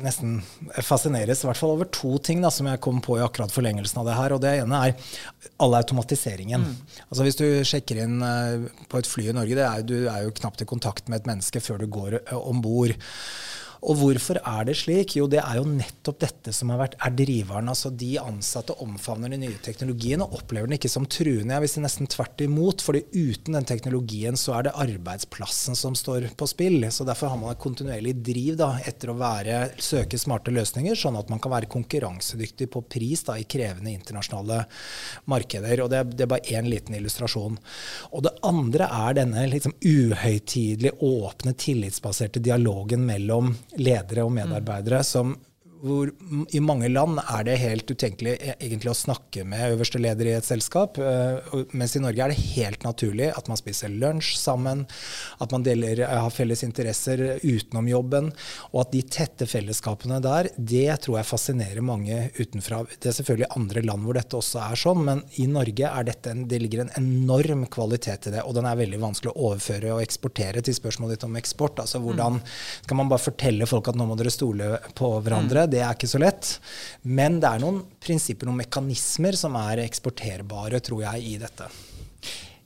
nesten 0.01 0.41
fascineres 0.83 1.45
i 1.45 1.49
hvert 1.49 1.61
fall 1.61 1.75
over 1.77 1.87
to 1.95 2.17
ting 2.23 2.43
da, 2.43 2.51
som 2.51 2.67
jeg 2.67 2.81
kom 2.83 2.99
på 3.03 3.17
i 3.19 3.23
akkurat 3.23 3.55
forlengelsen 3.55 4.03
av 4.03 4.09
det 4.09 4.17
her. 4.19 4.35
og 4.35 4.43
Det 4.43 4.53
ene 4.65 4.83
er 4.89 5.15
all 5.63 5.79
automatiseringen. 5.79 6.67
Mm. 6.67 6.99
Altså 7.07 7.23
Hvis 7.23 7.39
du 7.39 7.47
sjekker 7.67 8.03
inn 8.03 8.19
uh, 8.19 8.67
på 8.91 8.99
et 8.99 9.07
fly 9.07 9.29
i 9.31 9.37
Norge, 9.37 9.55
det 9.55 9.67
er, 9.67 9.87
du 9.87 9.97
er 10.11 10.25
jo 10.25 10.35
knapt 10.41 10.63
i 10.63 10.67
kontakt 10.67 11.07
med 11.07 11.21
et 11.21 11.31
menneske 11.31 11.63
før 11.63 11.79
du 11.79 11.87
går 11.91 12.19
uh, 12.19 12.37
om 12.41 12.59
bord. 12.63 12.97
Og 13.81 13.97
hvorfor 13.97 14.37
er 14.45 14.65
det 14.67 14.75
slik? 14.77 15.15
Jo, 15.17 15.23
det 15.25 15.39
er 15.41 15.57
jo 15.57 15.65
nettopp 15.65 16.19
dette 16.21 16.51
som 16.53 16.69
har 16.69 16.83
vært, 16.83 16.95
er 17.01 17.13
driveren. 17.17 17.69
Altså 17.71 17.89
De 17.89 18.11
ansatte 18.21 18.75
omfavner 18.83 19.31
den 19.33 19.41
nye 19.41 19.57
teknologien 19.65 20.21
og 20.21 20.35
opplever 20.37 20.69
den 20.69 20.77
ikke 20.77 20.91
som 20.91 21.07
truende. 21.09 21.55
Jeg 21.55 21.63
vil 21.63 21.71
si 21.73 21.81
nesten 21.81 22.09
tvert 22.11 22.43
imot. 22.45 22.83
fordi 22.85 23.01
uten 23.11 23.57
den 23.57 23.65
teknologien 23.65 24.37
så 24.37 24.53
er 24.59 24.67
det 24.67 24.75
arbeidsplassen 24.83 25.77
som 25.77 25.97
står 25.97 26.29
på 26.37 26.47
spill. 26.49 26.85
Så 26.91 27.07
Derfor 27.07 27.33
har 27.33 27.39
man 27.41 27.55
et 27.55 27.63
kontinuerlig 27.63 28.13
driv 28.21 28.59
da, 28.61 28.69
etter 28.85 29.09
å 29.09 29.17
være, 29.17 29.71
søke 29.81 30.19
smarte 30.21 30.53
løsninger, 30.53 30.93
sånn 30.95 31.17
at 31.17 31.33
man 31.33 31.41
kan 31.41 31.51
være 31.51 31.71
konkurransedyktig 31.71 32.69
på 32.69 32.83
pris 32.85 33.25
da, 33.25 33.39
i 33.41 33.49
krevende 33.49 33.95
internasjonale 33.95 34.61
markeder. 35.25 35.81
og 35.81 35.89
Det, 35.89 36.03
det 36.13 36.27
er 36.27 36.33
bare 36.35 36.53
én 36.53 36.69
liten 36.69 36.99
illustrasjon. 37.01 37.57
Og 38.13 38.29
Det 38.29 38.35
andre 38.45 38.93
er 38.93 39.17
denne 39.23 39.49
liksom 39.49 39.73
uhøytidelige, 39.81 40.99
åpne, 41.01 41.57
tillitsbaserte 41.57 42.45
dialogen 42.45 43.09
mellom 43.09 43.55
ledere 43.79 44.25
og 44.25 44.33
medarbeidere 44.35 45.03
som 45.07 45.35
hvor 45.81 46.11
i 46.53 46.61
mange 46.63 46.89
land 46.91 47.19
er 47.21 47.45
det 47.47 47.57
helt 47.61 47.89
utenkelig 47.89 48.35
e, 48.37 48.53
egentlig 48.59 48.91
å 48.91 48.97
snakke 48.97 49.43
med 49.47 49.73
øverste 49.73 50.01
leder 50.01 50.29
i 50.29 50.35
et 50.37 50.45
selskap. 50.45 50.99
Eh, 51.01 51.55
mens 51.77 51.95
i 51.97 52.01
Norge 52.03 52.21
er 52.23 52.33
det 52.33 52.43
helt 52.55 52.85
naturlig 52.85 53.31
at 53.33 53.49
man 53.49 53.59
spiser 53.59 53.89
lunsj 53.89 54.35
sammen, 54.39 54.83
at 55.41 55.53
man 55.53 55.65
deler, 55.65 56.03
eh, 56.05 56.21
har 56.21 56.33
felles 56.33 56.61
interesser 56.67 57.39
utenom 57.41 57.89
jobben. 57.89 58.29
Og 58.71 58.83
at 58.83 58.93
de 58.93 59.01
tette 59.01 59.47
fellesskapene 59.49 60.21
der, 60.23 60.51
det 60.57 61.01
tror 61.05 61.19
jeg 61.19 61.29
fascinerer 61.31 61.85
mange 61.85 62.29
utenfra. 62.37 62.83
Det 62.93 63.11
er 63.11 63.17
selvfølgelig 63.17 63.51
andre 63.57 63.85
land 63.87 64.05
hvor 64.05 64.19
dette 64.19 64.37
også 64.37 64.61
er 64.67 64.81
sånn, 64.83 65.03
men 65.07 65.25
i 65.41 65.47
Norge 65.49 65.89
er 65.89 66.07
dette 66.07 66.35
en, 66.35 66.45
det 66.51 66.61
ligger 66.61 66.85
en 66.85 66.93
enorm 67.01 67.65
kvalitet 67.73 68.29
i 68.29 68.35
det. 68.37 68.45
Og 68.45 68.55
den 68.57 68.69
er 68.69 68.79
veldig 68.79 69.01
vanskelig 69.01 69.33
å 69.33 69.49
overføre 69.49 69.95
og 69.95 70.05
eksportere 70.05 70.61
til 70.61 70.77
spørsmålet 70.77 71.17
ditt 71.17 71.27
om 71.27 71.41
eksport. 71.41 71.81
Altså 71.81 72.01
hvordan 72.03 72.37
skal 72.83 73.01
man 73.01 73.09
bare 73.09 73.25
fortelle 73.25 73.69
folk 73.69 73.89
at 73.89 73.97
nå 73.97 74.05
må 74.09 74.19
dere 74.19 74.33
stole 74.33 74.75
på 74.97 75.13
hverandre? 75.25 75.65
Det 75.71 75.81
er 75.83 75.95
ikke 75.95 76.11
så 76.11 76.21
lett. 76.21 76.55
Men 77.03 77.39
det 77.41 77.49
er 77.49 77.63
noen 77.63 77.81
prinsipper, 78.03 78.49
noen 78.49 78.63
mekanismer, 78.63 79.37
som 79.39 79.55
er 79.59 79.85
eksporterbare, 79.85 80.83
tror 80.83 81.05
jeg, 81.07 81.31
i 81.33 81.39
dette. 81.41 81.69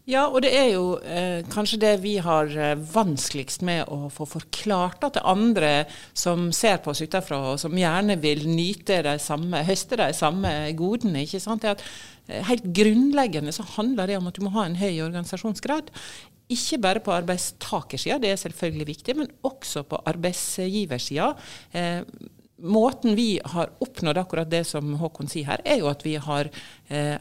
Ja, 0.05 0.27
og 0.29 0.43
det 0.45 0.51
er 0.53 0.67
jo 0.69 1.00
eh, 1.01 1.39
kanskje 1.50 1.79
det 1.81 1.95
vi 2.03 2.19
har 2.21 2.51
eh, 2.53 2.75
vanskeligst 2.77 3.63
med 3.65 3.89
å 3.89 4.05
få 4.13 4.27
forklart 4.29 5.00
da, 5.01 5.09
til 5.15 5.25
andre 5.25 5.71
som 6.13 6.51
ser 6.53 6.77
på 6.83 6.91
oss 6.93 7.01
utenfra, 7.01 7.39
og 7.50 7.57
som 7.62 7.74
gjerne 7.74 8.19
vil 8.21 8.43
nyte 8.45 9.00
de 9.07 9.15
samme, 9.21 9.63
høste 9.65 9.97
de 9.97 10.12
samme 10.13 10.51
godene. 10.77 11.24
ikke 11.25 11.41
sant? 11.41 11.65
Det 11.65 11.74
at 11.74 11.81
eh, 12.29 12.45
Helt 12.45 12.69
grunnleggende 12.77 13.55
så 13.55 13.65
handler 13.79 14.12
det 14.12 14.19
om 14.19 14.29
at 14.29 14.38
du 14.38 14.45
må 14.45 14.53
ha 14.53 14.67
en 14.69 14.77
høy 14.77 15.01
organisasjonsgrad. 15.07 15.89
Ikke 16.53 16.77
bare 16.85 17.01
på 17.01 17.15
arbeidstakersida, 17.15 18.19
det 18.21 18.35
er 18.35 18.41
selvfølgelig 18.43 18.88
viktig, 18.91 19.17
men 19.17 19.33
også 19.41 19.88
på 19.89 20.03
arbeidsgiversida. 20.05 21.31
Eh, 21.74 22.03
måten 22.57 23.15
vi 23.15 23.39
har 23.43 23.69
oppnådd 23.79 24.17
akkurat 24.17 24.50
det 24.50 24.63
som 24.63 24.93
Håkon 25.00 25.27
sier 25.27 25.50
her, 25.50 25.62
er 25.67 25.81
jo 25.81 25.89
at 25.91 26.05
vi 26.05 26.15
har 26.21 26.47
eh, 26.88 27.17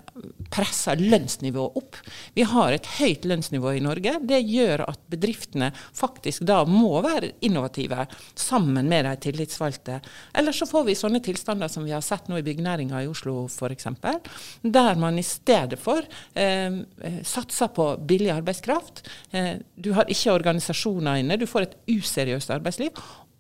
pressa 0.55 0.95
lønnsnivået 0.99 1.79
opp. 1.81 1.99
Vi 2.37 2.47
har 2.47 2.75
et 2.75 2.87
høyt 3.01 3.27
lønnsnivå 3.27 3.73
i 3.75 3.83
Norge. 3.83 4.15
Det 4.23 4.39
gjør 4.47 4.85
at 4.87 5.01
bedriftene 5.11 5.73
faktisk 5.97 6.47
da 6.47 6.61
må 6.69 7.01
være 7.05 7.33
innovative 7.47 8.07
sammen 8.39 8.89
med 8.91 9.09
de 9.09 9.17
tillitsvalgte. 9.27 9.99
Ellers 10.39 10.63
så 10.63 10.71
får 10.71 10.87
vi 10.89 10.97
sånne 10.99 11.23
tilstander 11.25 11.73
som 11.73 11.87
vi 11.87 11.95
har 11.97 12.05
sett 12.05 12.31
nå 12.31 12.39
i 12.39 12.47
byggenæringa 12.47 13.03
i 13.03 13.11
Oslo 13.11 13.49
f.eks., 13.51 13.91
der 14.63 15.03
man 15.03 15.19
i 15.19 15.27
stedet 15.27 15.81
for 15.83 16.07
eh, 16.39 16.81
satser 17.27 17.75
på 17.75 17.91
billig 18.07 18.31
arbeidskraft. 18.37 19.03
Eh, 19.35 19.59
du 19.75 19.93
har 19.99 20.07
ikke 20.07 20.39
organisasjoner 20.39 21.25
inne, 21.25 21.41
du 21.41 21.49
får 21.51 21.67
et 21.67 21.79
useriøst 21.91 22.55
arbeidsliv. 22.55 22.95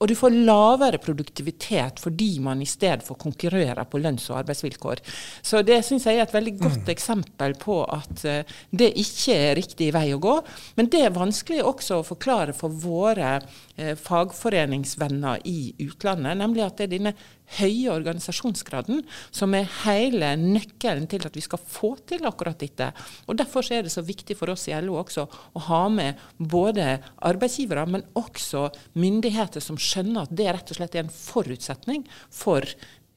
Og 0.04 0.10
du 0.10 0.12
får 0.18 0.34
lavere 0.44 0.98
produktivitet 1.00 2.00
fordi 2.02 2.34
man 2.44 2.60
i 2.60 2.68
stedet 2.68 3.06
for 3.06 3.16
konkurrerer 3.16 3.86
på 3.88 4.00
lønns- 4.04 4.26
og 4.28 4.42
arbeidsvilkår. 4.42 5.00
Så 5.40 5.62
det 5.64 5.78
syns 5.86 6.04
jeg 6.04 6.20
er 6.20 6.26
et 6.26 6.34
veldig 6.34 6.52
godt 6.58 6.82
mm. 6.82 6.90
eksempel 6.92 7.56
på 7.56 7.78
at 7.88 8.24
uh, 8.28 8.58
det 8.68 8.90
ikke 9.00 9.38
er 9.46 9.56
riktig 9.56 9.88
vei 9.96 10.10
å 10.12 10.20
gå. 10.20 10.34
Men 10.76 10.90
det 10.92 11.06
er 11.06 11.16
vanskelig 11.16 11.62
også 11.64 12.02
å 12.02 12.04
forklare 12.04 12.52
for 12.52 12.68
våre 12.84 13.38
uh, 13.40 13.94
fagforeningsvenner 13.96 15.40
i 15.48 15.72
utlandet, 15.86 16.36
nemlig 16.42 16.66
at 16.66 16.76
det 16.76 16.90
er 16.90 16.94
denne 16.98 17.16
høye 17.58 17.92
organisasjonsgraden 17.92 19.02
som 19.34 19.54
er 19.56 19.70
hele 19.84 20.32
nøkkelen 20.40 21.06
til 21.10 21.26
at 21.28 21.36
vi 21.36 21.44
skal 21.44 21.60
få 21.60 21.94
til 22.08 22.26
akkurat 22.26 22.58
dette. 22.60 22.90
Og 23.28 23.38
Derfor 23.38 23.66
er 23.72 23.86
det 23.86 23.92
så 23.94 24.04
viktig 24.04 24.36
for 24.38 24.52
oss 24.54 24.66
i 24.68 24.76
LO 24.80 24.98
også 25.02 25.26
å 25.26 25.64
ha 25.68 25.84
med 25.92 26.20
både 26.38 26.98
arbeidsgivere, 27.22 27.86
men 27.86 28.06
også 28.18 28.68
myndigheter 28.98 29.64
som 29.64 29.78
skjønner 29.80 30.24
at 30.24 30.36
det 30.36 30.50
rett 30.50 30.74
og 30.74 30.80
slett 30.80 30.96
er 30.96 31.04
en 31.06 31.14
forutsetning 31.14 32.06
for 32.32 32.66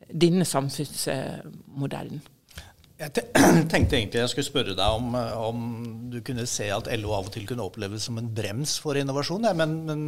denne 0.07 0.45
samfunnsmodellen. 0.47 2.23
Jeg 2.97 3.13
tenkte 3.71 3.99
egentlig 3.99 4.23
jeg 4.23 4.31
skulle 4.31 4.47
spørre 4.47 4.73
deg 4.77 4.95
om, 4.97 5.13
om, 5.13 5.65
du 6.09 6.17
kunne 6.25 6.47
se 6.49 6.65
at 6.73 6.89
LO 6.97 7.11
av 7.13 7.27
og 7.29 7.33
til 7.35 7.45
kunne 7.45 7.65
oppleves 7.65 8.07
som 8.09 8.17
en 8.17 8.29
brems 8.33 8.77
for 8.81 8.97
innovasjon. 8.97 9.45
Men, 9.59 9.75
men 9.85 10.07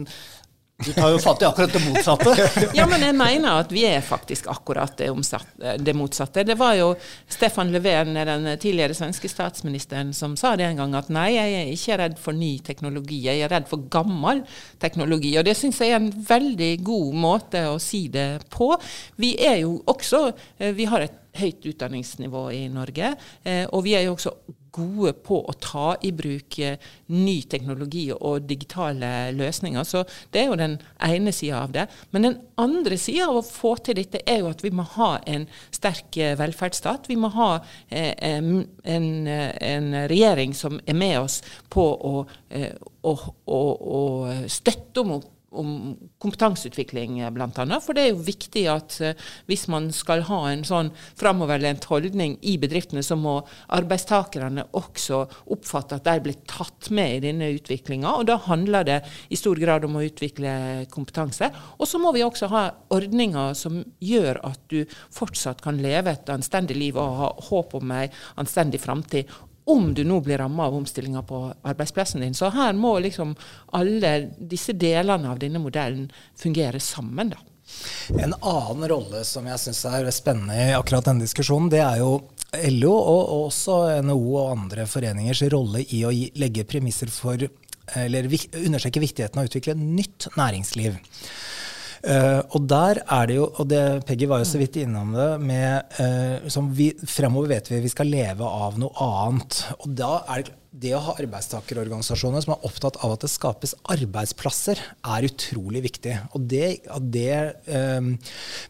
du 0.85 0.93
tar 0.93 1.09
jo 1.11 1.19
fatt 1.19 1.41
i 1.41 1.45
akkurat 1.45 1.73
det 1.73 1.81
motsatte. 1.83 2.33
ja, 2.77 2.85
men 2.87 3.03
jeg 3.03 3.15
mener 3.17 3.59
at 3.59 3.71
vi 3.73 3.83
er 3.89 4.03
faktisk 4.05 4.47
akkurat 4.51 4.95
det, 4.97 5.09
det, 5.83 5.93
motsatte. 5.97 6.45
Det 6.47 6.55
var 6.59 6.77
jo 6.79 6.93
Stefan 7.27 7.73
Löfven, 7.73 8.15
den 8.15 8.47
tidligere 8.61 8.95
svenske 8.95 9.29
statsministeren, 9.31 10.13
som 10.15 10.37
sa 10.39 10.53
det 10.59 10.69
en 10.69 10.79
gang 10.79 10.95
at 10.95 11.11
nei, 11.11 11.33
jeg 11.35 11.57
er 11.57 11.73
ikke 11.73 11.99
redd 11.99 12.17
for 12.21 12.37
ny 12.37 12.53
teknologi, 12.63 13.19
jeg 13.27 13.43
er 13.43 13.51
redd 13.51 13.67
for 13.67 13.89
gammel 13.91 14.45
teknologi. 14.79 15.33
Og 15.39 15.47
det 15.47 15.57
syns 15.59 15.81
jeg 15.83 15.95
er 15.95 15.99
en 15.99 16.13
veldig 16.29 16.71
god 16.87 17.19
måte 17.27 17.65
å 17.73 17.75
si 17.83 18.05
det 18.13 18.29
på. 18.53 18.71
Vi 19.19 19.35
er 19.35 19.61
jo 19.65 19.81
også 19.89 20.29
eh, 20.31 20.71
Vi 20.77 20.87
har 20.87 21.03
et 21.03 21.19
høyt 21.39 21.65
utdanningsnivå 21.73 22.47
i 22.55 22.63
Norge, 22.71 23.13
eh, 23.43 23.65
og 23.67 23.83
vi 23.85 23.99
er 23.99 24.07
jo 24.07 24.15
også 24.15 24.33
gode 24.75 25.13
på 25.25 25.39
å 25.43 25.55
ta 25.61 25.93
i 26.05 26.11
bruk 26.15 26.59
eh, 26.63 26.77
ny 27.13 27.37
teknologi 27.49 28.07
og 28.15 28.47
digitale 28.49 29.31
løsninger. 29.35 29.85
Så 29.87 30.03
det 30.33 30.43
er 30.43 30.49
jo 30.49 30.59
den 30.59 30.77
ene 31.05 31.33
sida 31.35 31.63
av 31.63 31.73
det. 31.75 31.87
Men 32.11 32.27
den 32.27 32.37
andre 32.61 32.97
sida 33.01 33.29
av 33.29 33.41
å 33.41 33.45
få 33.45 33.75
til 33.83 33.99
dette 33.99 34.21
er 34.29 34.43
jo 34.43 34.51
at 34.51 34.63
vi 34.65 34.73
må 34.75 34.85
ha 34.95 35.11
en 35.29 35.47
sterk 35.75 36.19
eh, 36.19 36.35
velferdsstat. 36.39 37.09
Vi 37.09 37.17
må 37.19 37.31
ha 37.35 37.51
eh, 37.89 38.13
en, 38.19 38.63
en, 38.85 39.89
regjering 40.09 40.53
som 40.57 40.79
er 40.85 40.97
med 40.97 41.17
oss 41.19 41.41
på 41.71 41.83
å, 41.83 42.23
å, 42.25 43.13
å, 43.45 43.59
å 43.97 44.01
støtte 44.51 45.03
om 45.03 45.19
om 45.51 45.97
kompetanseutvikling, 46.21 47.19
eh, 47.19 47.31
bl.a. 47.33 47.79
For 47.81 47.97
det 47.97 48.03
er 48.03 48.11
jo 48.11 48.25
viktig 48.25 48.65
at 48.71 48.97
uh, 49.01 49.29
hvis 49.49 49.67
man 49.71 49.89
skal 49.95 50.23
ha 50.27 50.39
en 50.49 50.63
sånn 50.67 50.91
framoverlent 51.19 51.87
holdning 51.89 52.37
i 52.45 52.55
bedriftene, 52.61 53.03
så 53.05 53.17
må 53.19 53.39
arbeidstakerne 53.75 54.67
også 54.77 55.23
oppfatte 55.55 55.99
at 55.99 56.07
de 56.07 56.25
blir 56.27 56.39
tatt 56.49 56.91
med 56.95 57.17
i 57.17 57.23
denne 57.29 57.51
utviklinga. 57.55 58.13
Og 58.19 58.29
da 58.29 58.37
handler 58.45 58.87
det 58.87 58.99
i 59.29 59.39
stor 59.39 59.59
grad 59.61 59.87
om 59.87 59.97
å 59.99 60.05
utvikle 60.05 60.85
kompetanse. 60.93 61.51
Og 61.79 61.89
så 61.89 62.01
må 62.01 62.13
vi 62.15 62.25
også 62.25 62.51
ha 62.53 62.65
ordninger 62.93 63.55
som 63.57 63.81
gjør 64.03 64.41
at 64.49 64.61
du 64.71 64.83
fortsatt 65.15 65.63
kan 65.65 65.81
leve 65.81 66.13
et 66.13 66.33
anstendig 66.33 66.77
liv 66.77 66.99
og 66.99 67.19
ha 67.23 67.31
håp 67.49 67.77
om 67.79 67.95
ei 67.95 68.07
anstendig 68.39 68.81
framtid 68.83 69.29
om 69.69 69.91
du 69.93 70.03
nå 70.07 70.19
blir 70.25 70.41
ramma 70.41 70.65
av 70.67 70.75
omstillinga 70.79 71.23
på 71.29 71.43
arbeidsplassen 71.61 72.23
din. 72.25 72.33
Så 72.37 72.49
her 72.53 72.73
må 72.73 72.95
liksom 73.03 73.35
alle 73.77 74.13
disse 74.37 74.73
delene 74.73 75.29
av 75.29 75.39
denne 75.41 75.61
modellen 75.61 76.09
fungere 76.37 76.81
sammen. 76.81 77.35
da. 77.35 77.45
En 78.17 78.33
annen 78.33 78.87
rolle 78.89 79.23
som 79.27 79.45
jeg 79.45 79.61
syns 79.61 79.83
er 79.85 80.09
spennende 80.15 80.57
i 80.57 80.73
akkurat 80.73 81.05
denne 81.05 81.25
diskusjonen, 81.25 81.69
det 81.69 81.83
er 81.85 82.01
jo 82.01 82.15
LO 82.73 82.95
og 82.97 83.33
også 83.45 84.01
NHO 84.01 84.29
og 84.41 84.53
andre 84.55 84.87
foreningers 84.89 85.43
rolle 85.53 85.83
i 85.93 86.01
å 86.07 86.13
legge 86.41 86.65
premisser 86.65 87.11
for 87.13 87.45
eller 87.97 88.25
understreke 88.29 89.01
viktigheten 89.01 89.39
av 89.39 89.45
å 89.45 89.49
utvikle 89.49 89.77
nytt 89.77 90.27
næringsliv. 90.37 90.97
Uh, 91.99 92.39
og 92.55 92.67
der 92.71 93.01
er 93.03 93.27
det 93.27 93.35
jo, 93.35 93.49
og 93.59 93.67
det, 93.69 93.81
Peggy 94.07 94.27
var 94.29 94.43
jo 94.43 94.47
så 94.47 94.61
vidt 94.61 94.79
innom 94.79 95.11
det, 95.17 95.29
med 95.43 95.97
uh, 95.99 96.47
som 96.51 96.69
vi, 96.75 96.91
fremover 97.03 97.51
vet 97.55 97.71
vi 97.71 97.81
vi 97.83 97.91
skal 97.91 98.11
leve 98.11 98.47
av 98.47 98.79
noe 98.79 99.09
annet. 99.09 99.61
Og 99.83 99.91
da 99.99 100.13
er 100.29 100.47
det 100.47 100.58
det 100.69 100.91
å 100.93 100.99
ha 101.01 101.15
arbeidstakerorganisasjoner 101.17 102.43
som 102.43 102.53
er 102.53 102.65
opptatt 102.67 102.99
av 103.01 103.15
at 103.15 103.23
det 103.23 103.31
skapes 103.31 103.73
arbeidsplasser, 103.89 104.77
er 105.01 105.25
utrolig 105.25 105.81
viktig. 105.87 106.13
Og 106.37 106.45
det, 106.51 106.67
at 106.93 107.07
det 107.09 107.37
um, 107.73 108.11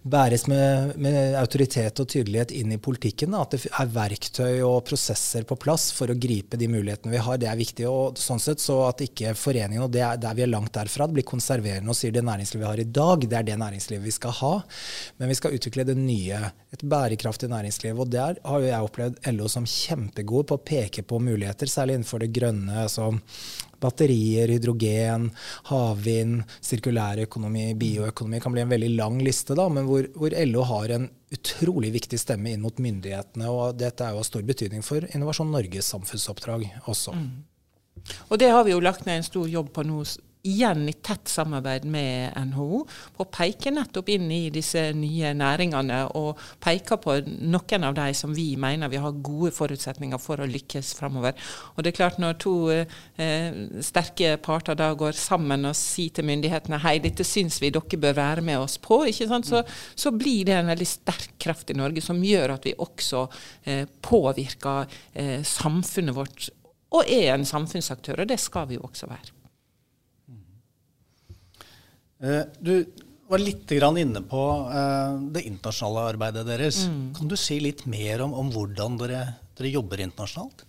bæres 0.07 0.45
med, 0.47 0.93
med, 0.95 1.35
autoritet 1.39 1.99
og 1.99 2.07
tydelighet 2.13 2.53
inn 2.55 2.71
i 2.71 2.79
politikken, 2.79 3.35
at 3.35 3.51
det 3.55 3.65
er 3.67 3.91
verktøy 3.91 4.61
og 4.63 4.85
prosesser 4.87 5.43
på 5.47 5.57
plass 5.59 5.89
for 5.95 6.11
å 6.11 6.15
gripe 6.15 6.59
de 6.59 6.69
mulighetene 6.71 7.17
vi 7.17 7.23
har, 7.25 7.41
det 7.41 7.51
er 7.51 7.59
viktig. 7.59 7.87
Og 7.91 8.21
sånn 8.21 8.39
sett 8.43 8.63
så 8.63 8.79
at 8.87 9.03
ikke 9.03 9.35
foreningen, 9.35 9.83
og 9.89 9.91
det 9.91 10.05
er 10.07 10.23
der 10.23 10.39
vi 10.39 10.47
er 10.47 10.53
langt 10.53 10.71
derfra, 10.79 11.09
blir 11.11 11.27
konserverende 11.27 11.91
og 11.91 11.99
sier 11.99 12.15
det 12.15 12.23
næringslivet 12.23 12.63
vi 12.63 12.69
har 12.69 12.83
i 12.85 12.89
dag, 13.01 13.27
det 13.27 13.41
er 13.41 13.49
det 13.51 13.59
næringslivet 13.59 14.07
vi 14.07 14.15
skal 14.15 14.37
ha. 14.39 14.53
Men 15.19 15.33
vi 15.33 15.39
skal 15.41 15.59
utvikle 15.59 15.87
det 15.91 15.99
nye, 15.99 16.41
et 16.73 16.83
bærekraftig 16.85 17.49
næringsliv. 17.49 17.99
Og 17.99 18.11
der 18.11 18.37
har 18.45 18.59
jo 18.61 18.69
jeg 18.69 18.85
opplevd 18.85 19.19
LO 19.33 19.47
som 19.51 19.65
kjempegod 19.65 20.49
på 20.49 20.57
å 20.59 20.63
peke 20.63 21.03
på 21.03 21.19
muligheter. 21.19 21.67
særlig 21.67 21.97
innenfor 21.97 22.19
det 22.19 22.31
grønne, 22.35 22.87
som 22.89 23.21
batterier, 23.79 24.51
hydrogen, 24.51 25.29
havvind, 25.71 26.43
sirkulær 26.61 27.23
økonomi, 27.23 27.73
bioøkonomi 27.79 28.41
kan 28.43 28.53
bli 28.53 28.61
en 28.61 28.73
veldig 28.73 28.89
lang 28.97 29.21
liste, 29.23 29.55
da, 29.55 29.69
men 29.69 29.87
hvor, 29.87 30.09
hvor, 30.15 30.35
LO 30.45 30.65
har 30.67 30.95
en 30.95 31.09
utrolig 31.31 31.93
viktig 31.95 32.19
stemme 32.19 32.51
inn 32.51 32.61
mot 32.61 32.77
myndighetene. 32.77 33.49
Og 33.49 33.77
dette 33.79 34.03
er 34.03 34.13
jo 34.13 34.23
av 34.23 34.27
stor 34.27 34.43
betydning 34.43 34.83
for 34.85 35.07
Innovasjon 35.13 35.51
Norges 35.51 35.93
samfunnsoppdrag 35.93 36.67
også. 36.85 37.15
Mm. 37.15 37.29
Og 38.29 38.39
det 38.39 38.49
har 38.53 38.63
vi 38.65 38.73
jo 38.73 38.83
lagt 38.83 39.05
ned 39.05 39.19
en 39.19 39.27
stor 39.27 39.47
jobb 39.49 39.71
på 39.73 39.83
nå 39.87 40.03
igjen 40.47 40.89
i 40.89 40.93
tett 40.93 41.27
samarbeid 41.27 41.83
med 41.85 42.31
NHO, 42.47 42.83
på 43.15 43.25
å 43.25 43.29
peke 43.31 43.71
nettopp 43.75 44.09
inn 44.13 44.29
i 44.31 44.49
disse 44.53 44.81
nye 44.95 45.33
næringene 45.35 45.99
og 46.15 46.39
peke 46.63 46.95
på 47.01 47.17
noen 47.27 47.87
av 47.87 47.97
de 47.97 48.07
som 48.15 48.31
vi 48.35 48.53
mener 48.59 48.91
vi 48.91 49.01
har 49.03 49.19
gode 49.19 49.51
forutsetninger 49.55 50.21
for 50.21 50.39
å 50.39 50.47
lykkes 50.47 50.93
framover. 50.99 51.35
Og 51.75 51.83
det 51.83 51.91
er 51.91 51.97
klart 51.97 52.17
Når 52.19 52.37
to 52.41 52.53
eh, 52.71 53.55
sterke 53.85 54.37
parter 54.43 54.75
da 54.75 54.89
går 54.97 55.15
sammen 55.15 55.67
og 55.69 55.77
sier 55.77 56.15
til 56.15 56.27
myndighetene 56.27 56.79
hei, 56.83 56.97
dette 57.03 57.23
syns 57.27 57.59
vi 57.61 57.71
dere 57.71 57.99
bør 57.99 58.17
være 58.17 58.43
med 58.45 58.59
oss 58.59 58.77
på, 58.81 59.01
så, 59.09 59.63
så, 59.95 60.11
blir 60.11 60.45
det 60.47 60.55
en 60.57 60.71
veldig 60.71 60.87
sterk 60.87 61.35
kraft 61.39 61.71
i 61.71 61.77
Norge 61.77 62.03
som 62.03 62.19
gjør 62.23 62.55
at 62.55 62.67
vi 62.67 62.75
også 62.75 63.25
eh, 63.63 63.85
påvirker 64.01 64.87
eh, 65.13 65.39
samfunnet 65.47 66.15
vårt 66.15 66.49
og 66.95 67.05
er 67.05 67.35
en 67.35 67.45
samfunnsaktør, 67.45 68.23
og 68.23 68.31
det 68.31 68.39
skal 68.41 68.65
vi 68.69 68.79
jo 68.79 68.87
også 68.87 69.09
være. 69.09 69.38
Eh, 72.19 72.41
du 72.59 72.73
var 73.29 73.39
litt 73.39 73.71
inne 73.71 74.21
på 74.25 74.43
eh, 74.73 75.19
det 75.35 75.45
internasjonale 75.47 76.07
arbeidet 76.13 76.47
deres. 76.47 76.83
Mm. 76.89 77.13
Kan 77.15 77.29
du 77.31 77.37
si 77.37 77.59
litt 77.63 77.85
mer 77.85 78.25
om, 78.25 78.33
om 78.33 78.49
hvordan 78.51 78.97
dere, 78.99 79.21
dere 79.57 79.75
jobber 79.75 80.01
internasjonalt? 80.03 80.65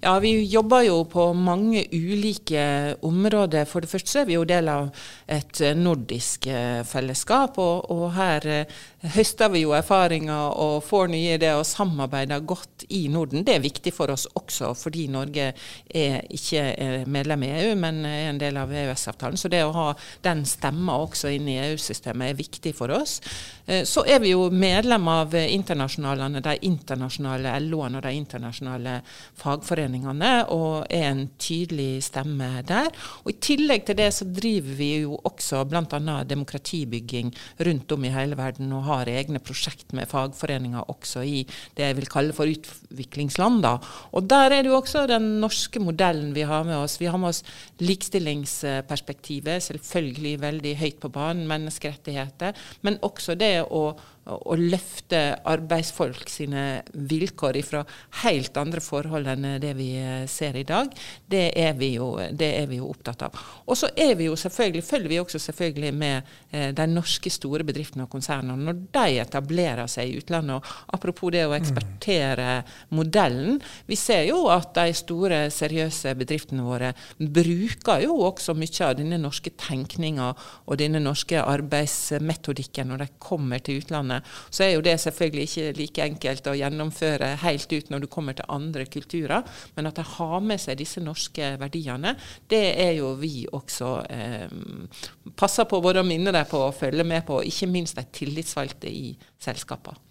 Ja, 0.00 0.18
Vi 0.20 0.44
jobber 0.44 0.82
jo 0.82 1.04
på 1.04 1.32
mange 1.32 1.86
ulike 1.92 2.94
områder. 3.02 3.64
For 3.66 3.82
det 3.82 3.90
første 3.90 4.20
er 4.20 4.28
vi 4.28 4.36
jo 4.36 4.44
del 4.46 4.68
av 4.68 4.90
et 5.26 5.60
nordisk 5.74 6.46
eh, 6.46 6.82
fellesskap. 6.86 7.56
Og, 7.58 7.88
og 7.90 8.12
her 8.14 8.46
eh, 8.46 8.76
høster 9.16 9.50
vi 9.50 9.64
jo 9.64 9.72
erfaringer 9.74 10.52
og 10.62 10.84
får 10.86 11.08
nye 11.10 11.36
ideer 11.38 11.58
og 11.58 11.66
samarbeider 11.66 12.44
godt 12.46 12.84
i 12.94 13.06
Norden. 13.10 13.42
Det 13.46 13.56
er 13.56 13.64
viktig 13.64 13.94
for 13.96 14.12
oss 14.12 14.28
også 14.38 14.74
fordi 14.76 15.06
Norge 15.10 15.48
er 15.88 16.28
ikke 16.34 16.62
er 16.76 17.08
medlem 17.10 17.46
i 17.46 17.50
EU, 17.62 17.74
men 17.80 18.04
er 18.06 18.30
en 18.30 18.40
del 18.40 18.60
av 18.60 18.70
EØS-avtalen. 18.70 19.40
Så 19.40 19.50
det 19.52 19.64
å 19.64 19.74
ha 19.74 19.88
den 20.26 20.44
stemma 20.46 21.00
også 21.02 21.32
inn 21.34 21.48
i 21.50 21.58
EU-systemet 21.64 22.30
er 22.30 22.38
viktig 22.38 22.74
for 22.76 22.92
oss. 22.94 23.18
Eh, 23.66 23.82
så 23.88 24.04
er 24.06 24.20
vi 24.22 24.36
jo 24.36 24.50
medlem 24.52 25.08
av 25.10 25.34
internasjonalene, 25.34 26.44
de 26.44 26.58
internasjonale 26.68 27.56
LO-ene 27.66 27.98
og 27.98 28.06
de 28.06 28.14
internasjonale 28.20 29.00
fagforeningene 29.08 29.45
fagforeningene 29.46 30.32
og 30.54 30.86
er 30.92 31.06
en 31.10 31.24
tydelig 31.40 32.04
stemme 32.08 32.48
der. 32.66 32.90
Og 33.24 33.32
I 33.32 33.38
tillegg 33.48 33.86
til 33.86 33.98
det 33.98 34.10
så 34.14 34.26
driver 34.28 34.78
vi 34.78 34.90
jo 35.04 35.18
også 35.26 35.62
bl.a. 35.70 36.16
demokratibygging 36.26 37.32
rundt 37.68 37.94
om 37.96 38.06
i 38.06 38.12
hele 38.14 38.38
verden 38.38 38.74
og 38.76 38.86
har 38.88 39.10
egne 39.12 39.42
prosjekt 39.42 39.94
med 39.96 40.10
fagforeninger 40.10 40.90
også 40.92 41.24
i 41.26 41.44
det 41.76 41.90
jeg 41.90 41.98
vil 42.00 42.10
kalle 42.10 42.36
for 42.36 42.50
utviklingsland. 42.50 43.62
Da. 43.64 43.76
Og 44.12 44.26
Der 44.26 44.50
er 44.50 44.62
det 44.62 44.72
jo 44.72 44.80
også 44.80 45.06
den 45.10 45.36
norske 45.42 45.80
modellen 45.82 46.34
vi 46.36 46.46
har 46.46 46.64
med 46.66 46.76
oss. 46.76 46.98
Vi 47.00 47.06
har 47.10 47.18
med 47.18 47.30
oss 47.34 47.44
likestillingsperspektivet, 47.78 49.62
selvfølgelig 49.62 50.34
veldig 50.42 50.76
høyt 50.80 51.00
på 51.02 51.12
banen, 51.12 51.46
menneskerettigheter, 51.50 52.56
men 52.82 53.00
også 53.06 53.36
det 53.38 53.66
å 53.70 53.94
å 54.26 54.56
løfte 54.58 55.20
arbeidsfolk 55.46 56.26
sine 56.30 56.82
vilkår 56.92 57.58
fra 57.66 57.82
helt 58.24 58.56
andre 58.58 58.82
forhold 58.82 59.28
enn 59.30 59.46
det 59.62 59.72
vi 59.78 59.92
eh, 60.00 60.24
ser 60.30 60.56
i 60.58 60.64
dag, 60.66 60.90
det 61.30 61.44
er 61.54 61.76
vi 61.78 61.92
jo, 61.94 62.08
er 62.18 62.66
vi 62.66 62.80
jo 62.80 62.88
opptatt 62.90 63.22
av. 63.28 63.36
Og 63.66 63.78
så 63.78 63.90
er 63.94 64.16
vi 64.18 64.26
jo 64.26 64.36
selvfølgelig, 64.38 64.82
følger 64.86 65.12
vi 65.12 65.20
også 65.22 65.40
selvfølgelig 65.46 65.92
med 65.94 66.32
eh, 66.50 66.72
de 66.74 66.88
norske 66.90 67.30
store 67.30 67.66
bedriftene 67.66 68.06
og 68.06 68.12
konsernene 68.16 68.66
når 68.66 68.80
de 68.96 69.20
etablerer 69.22 69.90
seg 69.90 70.10
i 70.10 70.18
utlandet. 70.18 70.58
Og 70.58 70.96
apropos 70.98 71.30
det 71.34 71.44
å 71.46 71.54
ekspertere 71.56 72.60
modellen. 72.96 73.60
Vi 73.86 73.98
ser 73.98 74.26
jo 74.30 74.46
at 74.50 74.74
de 74.74 74.90
store, 74.96 75.44
seriøse 75.54 76.16
bedriftene 76.18 76.66
våre 76.66 76.92
bruker 77.18 78.02
jo 78.02 78.18
også 78.26 78.56
mye 78.58 78.82
av 78.82 78.96
denne 78.98 79.20
norske 79.22 79.52
tenkninga 79.60 80.32
og 80.66 80.78
denne 80.80 80.98
norske 81.02 81.38
arbeidsmetodikken 81.38 82.90
når 82.90 83.04
de 83.04 83.10
kommer 83.22 83.62
til 83.62 83.80
utlandet 83.80 84.15
så 84.24 84.66
er 84.66 84.74
jo 84.74 84.84
det 84.84 84.96
selvfølgelig 85.02 85.46
ikke 85.48 85.76
like 85.80 86.06
enkelt 86.06 86.50
å 86.50 86.56
gjennomføre 86.58 87.32
helt 87.42 87.72
ut 87.72 87.92
når 87.92 88.04
du 88.04 88.08
kommer 88.12 88.36
til 88.36 88.48
andre 88.52 88.86
kulturer. 88.90 89.46
Men 89.76 89.90
at 89.90 90.00
de 90.00 90.06
har 90.16 90.38
med 90.44 90.62
seg 90.62 90.78
disse 90.80 91.02
norske 91.02 91.54
verdiene, 91.60 92.16
det 92.50 92.64
er 92.82 92.94
jo 92.98 93.14
vi 93.20 93.46
også 93.52 93.92
eh, 94.12 94.48
passer 95.38 95.68
på 95.68 95.80
både 95.84 96.02
å 96.02 96.08
minne 96.08 96.34
dem 96.34 96.48
på 96.50 96.60
og 96.68 96.76
følge 96.76 97.06
med 97.06 97.26
på, 97.28 97.42
ikke 97.46 97.70
minst 97.70 97.98
de 97.98 98.06
tillitsvalgte 98.20 98.90
i 98.90 99.14
selskapene. 99.42 100.02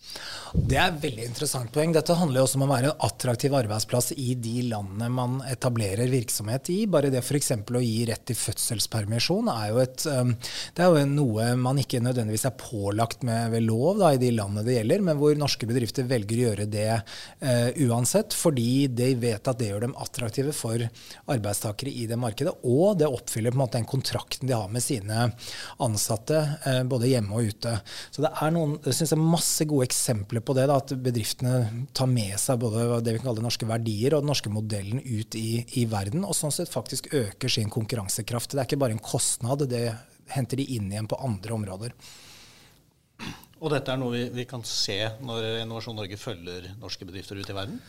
Det 0.55 0.77
er 0.77 0.91
et 0.91 0.99
veldig 1.01 1.25
interessant 1.25 1.71
poeng. 1.73 1.91
Dette 1.95 2.15
handler 2.15 2.39
jo 2.39 2.45
også 2.45 2.59
om 2.59 2.65
å 2.67 2.69
være 2.69 2.91
en 2.91 3.01
attraktiv 3.07 3.55
arbeidsplass 3.57 4.13
i 4.15 4.35
de 4.39 4.67
landene 4.69 5.09
man 5.11 5.39
etablerer 5.49 6.11
virksomhet 6.11 6.69
i. 6.71 6.77
Bare 6.91 7.11
det 7.13 7.23
f.eks. 7.23 7.51
å 7.65 7.81
gi 7.83 8.05
rett 8.07 8.23
til 8.29 8.37
fødselspermisjon 8.39 9.49
er 9.51 9.71
jo, 9.71 9.81
et, 9.83 10.05
um, 10.07 10.31
det 10.77 10.85
er 10.85 10.93
jo 10.93 11.09
noe 11.11 11.49
man 11.59 11.81
ikke 11.81 12.03
nødvendigvis 12.05 12.47
er 12.47 12.55
pålagt 12.59 13.25
med 13.27 13.51
ved 13.55 13.65
lov 13.67 13.94
da, 13.99 14.11
i 14.13 14.19
de 14.21 14.31
landene 14.35 14.63
det 14.65 14.77
gjelder, 14.77 15.03
men 15.07 15.19
hvor 15.19 15.35
norske 15.39 15.67
bedrifter 15.69 16.07
velger 16.09 16.37
å 16.37 16.45
gjøre 16.49 16.67
det 16.71 16.87
uh, 16.95 17.69
uansett, 17.87 18.35
fordi 18.35 18.87
de 18.91 19.11
vet 19.21 19.47
at 19.47 19.59
det 19.59 19.69
gjør 19.71 19.85
dem 19.87 19.95
attraktive 20.01 20.53
for 20.55 20.81
arbeidstakere 21.31 21.91
i 21.91 22.05
det 22.09 22.19
markedet. 22.19 22.53
Og 22.67 22.97
det 22.99 23.09
oppfyller 23.09 23.53
på 23.53 23.59
en 23.59 23.63
måte 23.63 23.79
den 23.79 23.89
kontrakten 23.89 24.49
de 24.49 24.55
har 24.57 24.71
med 24.71 24.83
sine 24.83 25.29
ansatte, 25.83 26.41
uh, 26.65 26.81
både 26.87 27.11
hjemme 27.11 27.37
og 27.37 27.51
ute. 27.53 27.77
Så 28.11 28.25
det 28.25 28.33
er 28.33 28.55
noen, 28.55 28.77
jeg 28.85 28.99
synes 28.99 29.15
jeg, 29.15 29.29
masse 29.35 29.69
gode 29.69 29.89
eksempler 29.89 30.43
på 30.45 30.57
det, 30.57 30.67
da, 30.71 30.79
at 30.81 30.95
bedriftene 31.05 31.85
tar 31.95 32.09
med 32.11 32.35
seg 32.41 32.61
både 32.61 33.01
det 33.05 33.17
vi 33.17 33.23
kaller 33.23 33.45
norske 33.45 33.67
verdier 33.69 34.15
og 34.15 34.25
den 34.25 34.31
norske 34.33 34.51
modellen 34.53 35.01
ut 35.03 35.37
i, 35.39 35.63
i, 35.79 35.85
verden, 35.89 36.25
og 36.27 36.37
sånn 36.37 36.53
sett 36.53 36.71
faktisk 36.71 37.11
øker 37.15 37.51
sin 37.51 37.71
konkurransekraft. 37.73 38.53
Det 38.53 38.63
er 38.63 38.69
ikke 38.69 38.81
bare 38.85 38.97
en 38.97 39.03
kostnad, 39.03 39.67
det 39.69 39.87
henter 40.33 40.57
de 40.57 40.65
inn 40.77 40.91
igjen 40.91 41.09
på 41.09 41.19
andre 41.21 41.53
områder. 41.53 41.93
Og 43.65 43.71
dette 43.73 43.89
er 43.89 43.97
noe 43.97 44.13
vi, 44.13 44.23
vi, 44.29 44.43
kan 44.45 44.61
se 44.67 44.99
når 45.25 45.63
Innovasjon 45.63 45.95
Norge 45.97 46.19
følger 46.21 46.67
norske 46.77 47.07
bedrifter 47.07 47.39
ut 47.39 47.49
i 47.49 47.55
verden? 47.57 47.79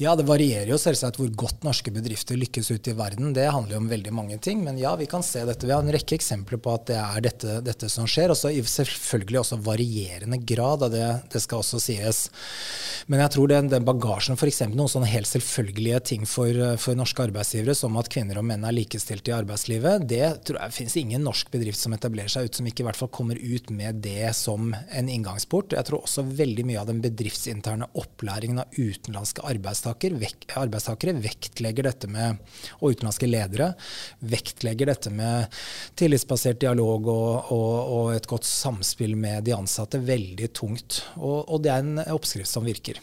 Ja, 0.00 0.14
det 0.16 0.24
varierer 0.28 0.70
jo 0.70 0.78
selvsagt 0.80 1.18
hvor 1.20 1.28
godt 1.44 1.66
norske 1.66 1.92
bedrifter 1.92 2.38
lykkes 2.40 2.70
ut 2.72 2.88
i 2.88 2.94
verden. 2.96 3.34
Det 3.36 3.44
handler 3.44 3.76
jo 3.76 3.80
om 3.82 3.90
veldig 3.90 4.14
mange 4.16 4.38
ting. 4.40 4.62
Men 4.64 4.80
ja, 4.80 4.94
vi 4.96 5.08
kan 5.10 5.24
se 5.26 5.44
dette. 5.44 5.68
Vi 5.68 5.74
har 5.76 5.84
en 5.84 5.92
rekke 5.92 6.16
eksempler 6.16 6.60
på 6.62 6.72
at 6.72 6.86
det 6.88 6.96
er 7.02 7.26
dette, 7.26 7.58
dette 7.66 7.90
som 7.92 8.08
skjer. 8.08 8.32
Og 8.32 8.40
så 8.40 8.48
selvfølgelig 8.48 9.42
også 9.42 9.60
varierende 9.66 10.40
grad 10.40 10.86
av 10.88 10.94
det. 10.94 11.04
Det 11.36 11.44
skal 11.44 11.60
også 11.60 11.82
sies. 11.84 12.22
Men 13.12 13.20
jeg 13.26 13.34
tror 13.36 13.52
den, 13.52 13.68
den 13.70 13.84
bagasjen, 13.86 14.40
f.eks. 14.40 14.62
noen 14.72 14.90
sånne 14.90 15.10
helt 15.12 15.28
selvfølgelige 15.28 16.00
ting 16.14 16.24
for, 16.24 16.48
for, 16.80 16.96
norske 16.96 17.26
arbeidsgivere, 17.28 17.76
som 17.76 18.00
at 18.00 18.08
kvinner 18.12 18.40
og 18.40 18.48
menn 18.48 18.64
er 18.64 18.74
likestilte 18.74 19.34
i 19.34 19.36
arbeidslivet, 19.36 20.08
det 20.08 20.24
tror 20.48 20.62
jeg 20.62 20.76
finnes 20.80 20.96
ingen 21.02 21.28
norsk 21.28 21.52
bedrift 21.52 21.82
som 21.82 21.94
etablerer 21.94 22.32
seg 22.32 22.48
ut 22.48 22.58
som 22.58 22.66
ikke 22.66 22.82
i 22.82 22.88
hvert 22.88 22.98
fall 22.98 23.12
kommer 23.12 23.36
ut 23.36 23.68
med 23.74 24.00
det 24.00 24.32
som 24.38 24.72
en 24.72 25.12
inngangsport. 25.26 25.74
Jeg 25.74 25.86
tror 25.88 26.04
også 26.04 26.24
veldig 26.38 26.64
mye 26.68 26.80
av 26.80 26.88
den 26.90 27.00
bedriftsinterne 27.04 27.88
opplæringen 27.98 28.62
av 28.62 28.76
utenlandske 28.76 29.44
arbeidstaker, 29.46 30.14
vek, 30.20 30.46
arbeidstakere 30.56 31.16
vektlegger 31.24 31.88
dette 31.88 32.10
med, 32.10 32.38
og 32.80 32.94
utenlandske 32.94 33.28
ledere 33.28 33.72
vektlegger 34.20 34.92
dette 34.92 35.12
med 35.14 35.50
tillitsbasert 35.98 36.60
dialog 36.62 37.10
og, 37.10 37.52
og, 37.54 37.74
og 37.98 38.14
et 38.14 38.30
godt 38.30 38.46
samspill 38.46 39.16
med 39.18 39.44
de 39.46 39.56
ansatte 39.56 40.00
veldig 40.00 40.52
tungt. 40.56 41.02
Og, 41.16 41.44
og 41.50 41.62
det 41.64 41.74
er 41.74 41.84
en 41.84 42.02
oppskrift 42.14 42.50
som 42.50 42.66
virker. 42.66 43.00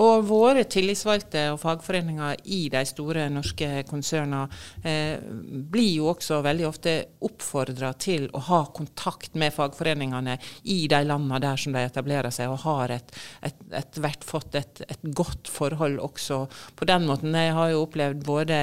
Og 0.00 0.24
våre 0.24 0.62
tillitsvalgte 0.70 1.42
og 1.52 1.58
fagforeninger 1.60 2.40
i 2.54 2.60
de 2.72 2.80
store 2.88 3.26
norske 3.32 3.82
konsernene 3.88 4.46
eh, 4.86 5.20
blir 5.20 5.90
jo 5.98 6.08
også 6.14 6.40
veldig 6.44 6.66
ofte 6.68 6.94
oppfordra 7.26 7.92
til 8.00 8.28
å 8.32 8.40
ha 8.46 8.60
kontakt 8.76 9.36
med 9.40 9.52
fagforeningene 9.52 10.38
i 10.72 10.78
de 10.88 11.02
landene 11.04 11.40
der 11.44 11.60
som 11.60 11.76
de 11.76 11.84
etablerer 11.84 12.32
seg, 12.32 12.48
og 12.48 12.64
har 12.64 12.94
etter 12.96 14.00
hvert 14.00 14.24
fått 14.24 14.56
et, 14.56 14.82
et, 14.88 15.04
godt 15.20 15.50
forhold 15.52 15.98
også 16.00 16.40
på 16.78 16.88
den 16.88 17.04
måten. 17.08 17.36
Jeg 17.36 17.56
har 17.56 17.72
jo 17.72 17.84
opplevd 17.84 18.24
både 18.24 18.60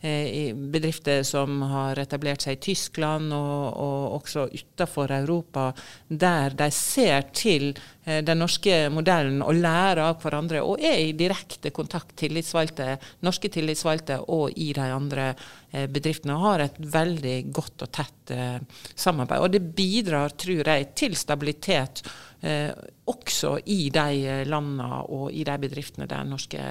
eh, 0.00 0.54
bedrifter 0.56 1.20
som 1.26 1.60
har 1.68 2.00
etablert 2.00 2.46
seg 2.46 2.56
i 2.56 2.62
Tyskland 2.70 3.34
og, 3.36 3.76
og 3.76 4.18
også 4.22 4.48
utenfor 4.54 5.12
Europa, 5.18 5.68
der 6.08 6.56
de 6.56 6.72
ser 6.72 7.28
til 7.36 7.74
Eh, 8.08 8.22
den 8.24 8.40
norske 8.40 8.88
modellen 8.92 9.42
og 9.44 9.58
lærer 9.58 10.00
av 10.06 10.22
hverandre, 10.22 10.62
og 10.64 10.77
er 10.80 11.00
i 11.02 11.16
direkte 11.16 11.72
kontakt 11.74 12.14
tillitsvalgte, 12.18 12.96
norske 13.26 13.50
tillitsvalgte 13.52 14.20
og 14.30 14.56
i 14.56 14.70
de 14.76 14.86
andre 14.94 15.28
eh, 15.32 15.88
bedriftene, 15.90 16.36
og 16.36 16.46
har 16.46 16.64
et 16.66 16.78
veldig 16.78 17.36
godt 17.54 17.86
og 17.86 17.92
tett 17.98 18.32
eh, 18.34 18.56
samarbeid. 18.94 19.44
Og 19.44 19.52
det 19.54 19.62
bidrar, 19.76 20.34
tror 20.38 20.72
jeg, 20.72 20.90
til 20.98 21.18
stabilitet 21.18 22.06
også 22.38 23.56
i 23.66 23.88
de 23.90 24.44
landene 24.46 25.00
og 25.10 25.32
i 25.34 25.42
de 25.42 25.56
bedriftene 25.58 26.06
der 26.06 26.22
norske, 26.22 26.68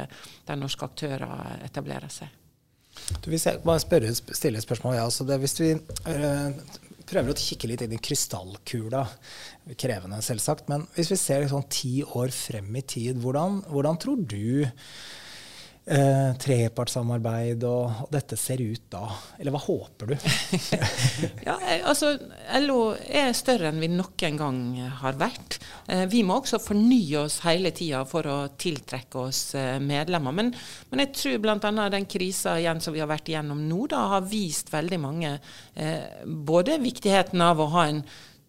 der 0.47 0.55
norske 0.55 0.87
aktører 0.87 1.57
etablerer 1.65 2.07
seg. 2.07 2.31
Du, 3.23 3.29
hvis 3.31 3.45
jeg 3.45 3.59
bare 3.65 3.81
spørre, 3.81 4.13
stille 4.15 4.59
et 4.59 4.65
spørsmål, 4.65 4.95
ja, 4.95 5.03
altså 5.03 5.23
det, 5.27 5.39
Hvis 5.39 5.59
vi 5.59 5.69
øh, 5.71 6.51
prøver 7.07 7.33
å 7.33 7.39
kikke 7.39 7.69
litt 7.71 7.83
inn 7.85 7.95
i 7.95 8.01
krystallkula. 8.03 9.05
Krevende, 9.79 10.19
selvsagt. 10.25 10.67
Men 10.71 10.85
hvis 10.97 11.11
vi 11.13 11.19
ser 11.21 11.47
sånn 11.51 11.67
ti 11.71 11.95
år 12.03 12.33
frem 12.35 12.69
i 12.75 12.83
tid, 12.83 13.21
hvordan, 13.23 13.61
hvordan 13.71 13.99
tror 14.03 14.21
du 14.27 14.67
eh, 15.87 16.35
trepartssamarbeid 16.41 17.63
og, 17.67 18.03
og, 18.03 18.09
dette 18.13 18.37
ser 18.39 18.61
ut 18.61 18.83
da? 18.91 19.05
Eller 19.39 19.53
hva 19.55 19.61
håper 19.63 20.11
du? 20.11 20.15
ja, 21.47 21.55
altså 21.87 22.13
LO 22.61 22.79
er 22.95 23.33
større 23.37 23.71
enn 23.71 23.81
vi 23.81 23.89
noen 23.93 24.39
gang 24.39 24.61
har 25.01 25.17
vært. 25.19 25.59
Eh, 25.87 26.05
vi 26.11 26.23
må 26.27 26.39
også 26.41 26.59
fornye 26.63 27.23
oss 27.23 27.39
hele 27.45 27.71
tida 27.75 28.03
for 28.09 28.27
å 28.27 28.37
tiltrekke 28.59 29.25
oss 29.27 29.41
eh, 29.57 29.77
medlemmer. 29.83 30.35
Men, 30.35 30.53
men 30.91 31.05
jeg 31.05 31.13
tror 31.17 31.43
bl.a. 31.43 31.89
den 31.93 32.07
krisa 32.09 32.57
som 32.83 32.95
vi 32.95 33.03
har 33.03 33.11
vært 33.11 33.29
igjennom 33.31 33.61
nå, 33.67 33.85
da 33.91 34.07
har 34.15 34.27
vist 34.27 34.71
veldig 34.73 34.99
mange 35.01 35.37
eh, 35.75 36.23
både 36.25 36.81
viktigheten 36.83 37.43
av 37.43 37.61
å 37.63 37.71
ha 37.75 37.87
en 37.91 38.03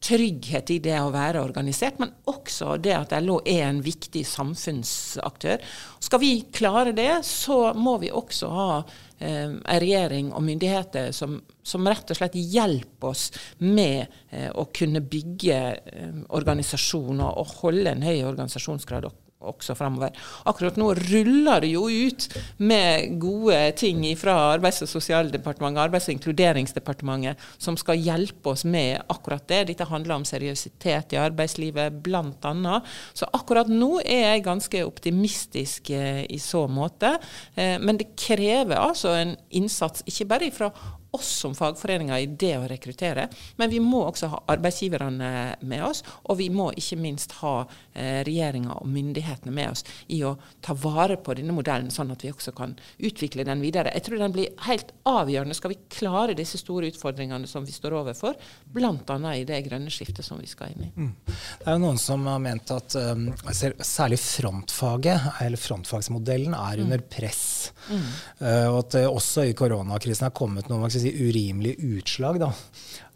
trygghet 0.04 0.70
i 0.70 0.78
det 0.82 0.96
å 1.00 1.10
være 1.12 1.42
organisert, 1.42 1.98
men 1.98 2.12
også 2.30 2.76
det 2.82 2.94
at 2.94 3.14
LO 3.22 3.40
er 3.46 3.64
en 3.66 3.80
viktig 3.82 4.22
samfunnsaktør. 4.26 5.62
Skal 6.02 6.22
vi 6.22 6.32
klare 6.54 6.94
det, 6.96 7.10
så 7.26 7.74
må 7.74 7.96
vi 8.02 8.12
også 8.14 8.50
ha 8.54 8.70
eh, 8.78 9.48
en 9.50 9.80
regjering 9.82 10.32
og 10.32 10.44
myndigheter 10.46 11.10
som, 11.16 11.40
som, 11.62 11.86
rett 11.90 12.14
og 12.14 12.20
slett 12.20 12.38
hjelper 12.38 13.10
oss 13.10 13.28
med 13.64 14.06
eh, 14.30 14.50
å 14.54 14.68
kunne 14.74 15.02
bygge 15.02 15.62
eh, 15.74 16.20
organisasjoner 16.38 17.40
og 17.42 17.56
holde 17.62 17.96
en 17.96 18.06
høy 18.06 18.22
organisasjonsgrad 18.22 19.10
også 19.38 19.74
fremover. 19.78 20.14
Akkurat 20.50 20.78
nå 20.80 20.90
ruller 20.98 21.62
det 21.62 21.70
jo 21.70 21.84
ut 21.86 22.26
med 22.58 23.18
gode 23.22 23.58
ting 23.78 24.02
fra 24.18 24.34
Arbeids- 24.56 24.82
og 24.82 24.90
sosialdepartementet, 24.90 25.82
Arbeids- 25.84 26.08
og 26.10 26.16
inkluderingsdepartementet, 26.16 27.38
som 27.58 27.76
skal 27.78 28.02
hjelpe 28.02 28.50
oss 28.50 28.64
med 28.64 28.98
akkurat 29.08 29.46
det. 29.48 29.64
Dette 29.70 29.86
handler 29.86 30.18
om 30.18 30.26
seriøsitet 30.26 31.14
i 31.14 31.20
arbeidslivet, 31.22 32.00
bl.a. 32.02 32.80
Så 33.14 33.30
akkurat 33.32 33.70
nå 33.70 34.00
er 34.02 34.34
jeg 34.34 34.46
ganske 34.48 34.84
optimistisk 34.86 35.90
eh, 35.94 36.24
i 36.26 36.40
så 36.42 36.66
måte. 36.66 37.14
Eh, 37.54 37.78
men 37.78 38.00
det 38.00 38.14
krever 38.18 38.78
altså 38.80 39.14
en 39.14 39.36
innsats, 39.50 40.02
ikke 40.08 40.28
bare 40.34 40.50
fra 40.54 40.72
oss 41.10 41.28
som 41.40 41.54
fagforeninger 41.54 42.18
i 42.18 42.26
det 42.26 42.54
å 42.58 42.66
rekruttere, 42.68 43.28
men 43.56 43.70
vi 43.70 43.80
må 43.80 44.02
også 44.04 44.28
ha 44.32 44.40
arbeidsgiverne 44.52 45.30
med 45.60 45.84
oss. 45.84 46.02
Og 46.28 46.38
vi 46.40 46.48
må 46.52 46.68
ikke 46.76 46.98
minst 47.00 47.32
ha 47.40 47.54
eh, 47.94 48.20
regjeringa 48.26 48.76
og 48.82 48.90
myndighetene 48.92 49.54
med 49.54 49.72
oss 49.72 49.84
i 50.12 50.20
å 50.26 50.34
ta 50.64 50.76
vare 50.76 51.16
på 51.16 51.36
denne 51.38 51.54
modellen, 51.56 51.90
sånn 51.94 52.12
at 52.12 52.24
vi 52.24 52.32
også 52.32 52.52
kan 52.56 52.76
utvikle 52.98 53.46
den 53.48 53.62
videre. 53.64 53.94
Jeg 53.96 54.06
tror 54.08 54.22
den 54.22 54.34
blir 54.36 54.52
helt 54.66 54.92
avgjørende 55.08 55.56
skal 55.56 55.72
vi 55.72 55.80
klare 55.92 56.36
disse 56.36 56.60
store 56.60 56.90
utfordringene 56.92 57.48
som 57.48 57.64
vi 57.64 57.74
står 57.74 57.96
overfor, 58.02 58.36
bl.a. 58.74 59.18
i 59.34 59.46
det 59.48 59.62
grønne 59.66 59.92
skiftet 59.92 60.26
som 60.26 60.40
vi 60.40 60.50
skal 60.50 60.74
inn 60.74 60.88
i. 60.88 60.92
Mm. 60.92 61.12
Det 61.24 61.66
er 61.66 61.78
jo 61.78 61.84
noen 61.86 62.00
som 62.02 62.26
har 62.28 62.42
ment 62.42 62.72
at 62.74 62.98
um, 63.00 63.30
særlig 63.54 64.20
frontfaget, 64.20 65.40
eller 65.44 65.60
frontfagsmodellen, 65.60 66.56
er 66.58 66.84
under 66.84 67.02
press. 67.08 67.72
Mm. 67.88 68.06
Uh, 68.42 68.66
og 68.68 68.78
at 68.82 68.98
det 68.98 69.04
også 69.08 69.48
i 69.48 69.56
koronakrisen 69.56 70.28
har 70.28 70.36
kommet 70.36 70.68
noen 70.68 70.84
si, 71.02 71.12
urimelige 71.28 71.94
utslag 71.98 72.40
da, 72.42 72.52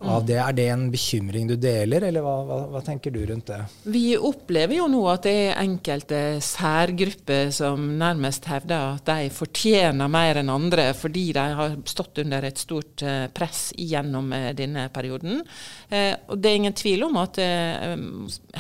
av 0.03 0.25
det. 0.27 0.39
Er 0.43 0.55
det 0.57 0.67
en 0.73 0.85
bekymring 0.93 1.49
du 1.51 1.55
deler, 1.61 2.07
eller 2.09 2.25
hva, 2.25 2.35
hva, 2.47 2.59
hva, 2.73 2.83
tenker 2.85 3.15
du 3.15 3.21
rundt 3.27 3.51
det? 3.53 3.61
Vi 3.93 4.17
opplever 4.17 4.77
jo 4.77 4.89
nå 4.91 5.03
at 5.13 5.27
det 5.27 5.35
er 5.45 5.61
enkelte 5.63 6.21
særgrupper 6.43 7.53
som 7.55 7.85
nærmest 8.01 8.49
hevder 8.51 8.97
at 8.97 9.07
de 9.09 9.31
fortjener 9.35 10.11
mer 10.13 10.41
enn 10.43 10.53
andre 10.53 10.89
fordi 10.97 11.29
de 11.37 11.47
har 11.59 11.77
stått 11.89 12.23
under 12.25 12.49
et 12.49 12.61
stort 12.61 13.05
eh, 13.07 13.27
press 13.35 13.71
gjennom 13.79 14.33
eh, 14.37 14.51
denne 14.59 14.89
perioden. 14.95 15.43
Eh, 15.89 16.15
og 16.29 16.43
det 16.43 16.51
er 16.51 16.61
ingen 16.63 16.77
tvil 16.79 17.07
om 17.07 17.21
at 17.23 17.39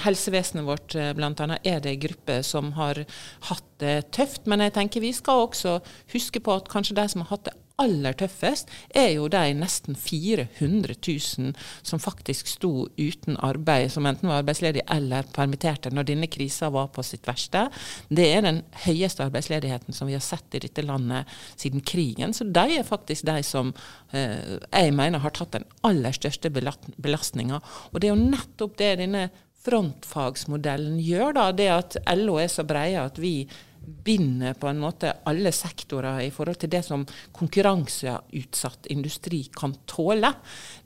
helsevesenet 0.02 0.66
vårt 0.66 0.94
bl.a. 1.16 1.58
er 1.64 1.82
det 1.82 1.98
grupper 2.02 2.42
som 2.46 2.72
har 2.78 3.02
hatt 3.48 3.68
det 3.82 4.12
tøft. 4.14 4.46
Men 4.50 4.64
jeg 4.66 4.76
tenker 4.76 5.04
vi 5.04 5.12
skal 5.16 5.46
også 5.48 5.78
huske 6.14 6.42
på 6.42 6.54
at 6.60 6.70
kanskje 6.72 6.96
de 6.98 7.08
som 7.10 7.24
har 7.24 7.34
hatt 7.34 7.50
det 7.50 7.56
aller 7.82 8.16
tøffest, 8.18 8.70
er 8.94 9.10
jo 9.16 9.28
de 9.32 9.42
nesten 9.58 9.96
400 9.98 10.96
000 10.96 11.52
som 11.82 12.02
faktisk 12.02 12.50
sto 12.50 12.86
uten 12.96 13.38
arbeid, 13.42 13.90
som 13.92 14.06
enten 14.08 14.30
var 14.30 14.42
arbeidsledige 14.42 14.86
eller 14.92 15.28
permitterte 15.34 15.92
når 15.92 16.08
denne 16.08 16.30
krisa 16.32 16.70
var 16.72 16.90
på 16.94 17.04
sitt 17.06 17.26
verste. 17.28 17.66
Det 18.08 18.28
er 18.32 18.46
den 18.46 18.62
høyeste 18.86 19.26
arbeidsledigheten 19.26 19.96
som 19.96 20.10
vi 20.10 20.16
har 20.16 20.24
sett 20.24 20.56
i 20.56 20.62
dette 20.62 20.84
landet 20.86 21.30
siden 21.56 21.84
krigen. 21.84 22.34
Så 22.36 22.48
de 22.48 22.78
er 22.78 22.88
faktisk 22.88 23.26
de 23.28 23.38
som 23.46 23.72
eh, 24.12 24.58
jeg 24.68 24.94
mener 24.96 25.22
har 25.22 25.34
tatt 25.36 25.56
den 25.56 25.68
aller 25.86 26.14
største 26.16 26.50
belastninga. 26.52 27.62
Og 27.92 28.00
det 28.00 28.08
er 28.08 28.14
jo 28.14 28.30
nettopp 28.36 28.78
det 28.80 28.94
denne 29.02 29.26
frontfagsmodellen 29.62 30.98
gjør, 31.02 31.36
da, 31.36 31.50
det 31.54 31.68
at 31.70 31.98
LO 32.18 32.38
er 32.42 32.50
så 32.50 32.64
breie 32.66 32.98
at 32.98 33.20
vi 33.22 33.44
binder 33.82 34.54
på 34.58 34.68
en 34.70 34.80
måte 34.82 35.12
alle 35.28 35.52
sektorer 35.54 36.22
i 36.24 36.30
forhold 36.34 36.60
til 36.62 36.72
det 36.72 36.82
som 36.86 37.04
konkurranseutsatt 37.36 38.88
industri 38.94 39.44
kan 39.54 39.74
tåle. 39.90 40.32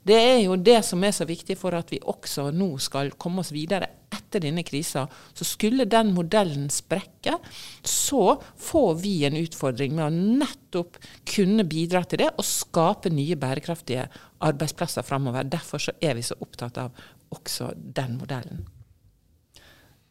Det 0.03 0.17
er 0.17 0.41
jo 0.45 0.57
det 0.59 0.79
som 0.85 1.03
er 1.03 1.15
så 1.15 1.27
viktig 1.29 1.57
for 1.59 1.77
at 1.77 1.91
vi 1.93 2.01
også 2.03 2.49
nå 2.55 2.73
skal 2.83 3.13
komme 3.19 3.43
oss 3.43 3.53
videre 3.55 3.89
etter 4.13 4.43
denne 4.43 4.63
krisa. 4.67 5.05
Så 5.33 5.47
skulle 5.47 5.87
den 5.89 6.13
modellen 6.15 6.69
sprekke, 6.73 7.37
så 7.83 8.37
får 8.59 8.95
vi 9.01 9.17
en 9.27 9.39
utfordring 9.39 9.95
med 9.97 10.07
å 10.07 10.39
nettopp 10.41 11.01
kunne 11.27 11.67
bidra 11.67 12.03
til 12.05 12.25
det 12.25 12.31
og 12.35 12.47
skape 12.47 13.11
nye 13.13 13.37
bærekraftige 13.39 14.07
arbeidsplasser 14.45 15.05
framover. 15.07 15.47
Derfor 15.47 15.81
så 15.89 15.95
er 16.01 16.17
vi 16.17 16.25
så 16.25 16.39
opptatt 16.43 16.81
av 16.81 17.05
også 17.33 17.73
den 17.75 18.19
modellen. 18.21 18.65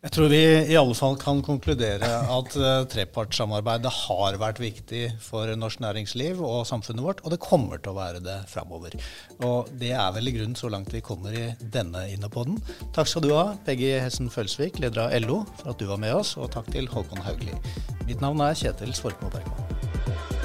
Jeg 0.05 0.13
tror 0.13 0.29
vi 0.29 0.39
i 0.69 0.77
alle 0.77 0.95
fall 0.95 1.17
kan 1.19 1.39
konkludere 1.43 2.07
at 2.31 2.57
uh, 2.61 2.85
trepartssamarbeidet 2.93 3.91
har 4.05 4.37
vært 4.39 4.61
viktig 4.61 5.01
for 5.25 5.49
norsk 5.57 5.81
næringsliv 5.83 6.43
og 6.45 6.67
samfunnet 6.69 7.03
vårt, 7.03 7.23
og 7.25 7.33
det 7.33 7.41
kommer 7.43 7.81
til 7.81 7.95
å 7.95 7.97
være 7.97 8.21
det 8.23 8.37
framover. 8.53 8.95
Og 9.41 9.73
det 9.81 9.95
er 9.97 10.13
vel 10.15 10.29
i 10.29 10.37
grunnen 10.37 10.59
så 10.59 10.71
langt 10.71 10.93
vi 10.95 11.03
kommer 11.03 11.35
i 11.35 11.49
denne 11.61 12.05
Innepoden. 12.13 12.61
Takk 12.95 13.11
skal 13.11 13.25
du 13.25 13.33
ha, 13.33 13.49
Peggy 13.67 13.95
Hessen 13.97 14.31
Følsvik, 14.31 14.79
leder 14.85 15.09
av 15.09 15.17
LO, 15.25 15.43
for 15.63 15.73
at 15.73 15.81
du 15.81 15.89
var 15.89 16.03
med 16.05 16.15
oss, 16.21 16.37
og 16.37 16.53
takk 16.55 16.69
til 16.77 16.93
Håkon 16.93 17.25
Haugli. 17.27 17.57
Mitt 18.05 18.21
navn 18.21 18.45
er 18.45 18.55
Kjetil 18.55 18.95
Svorkmo 18.95 19.33
Bergman. 19.33 20.36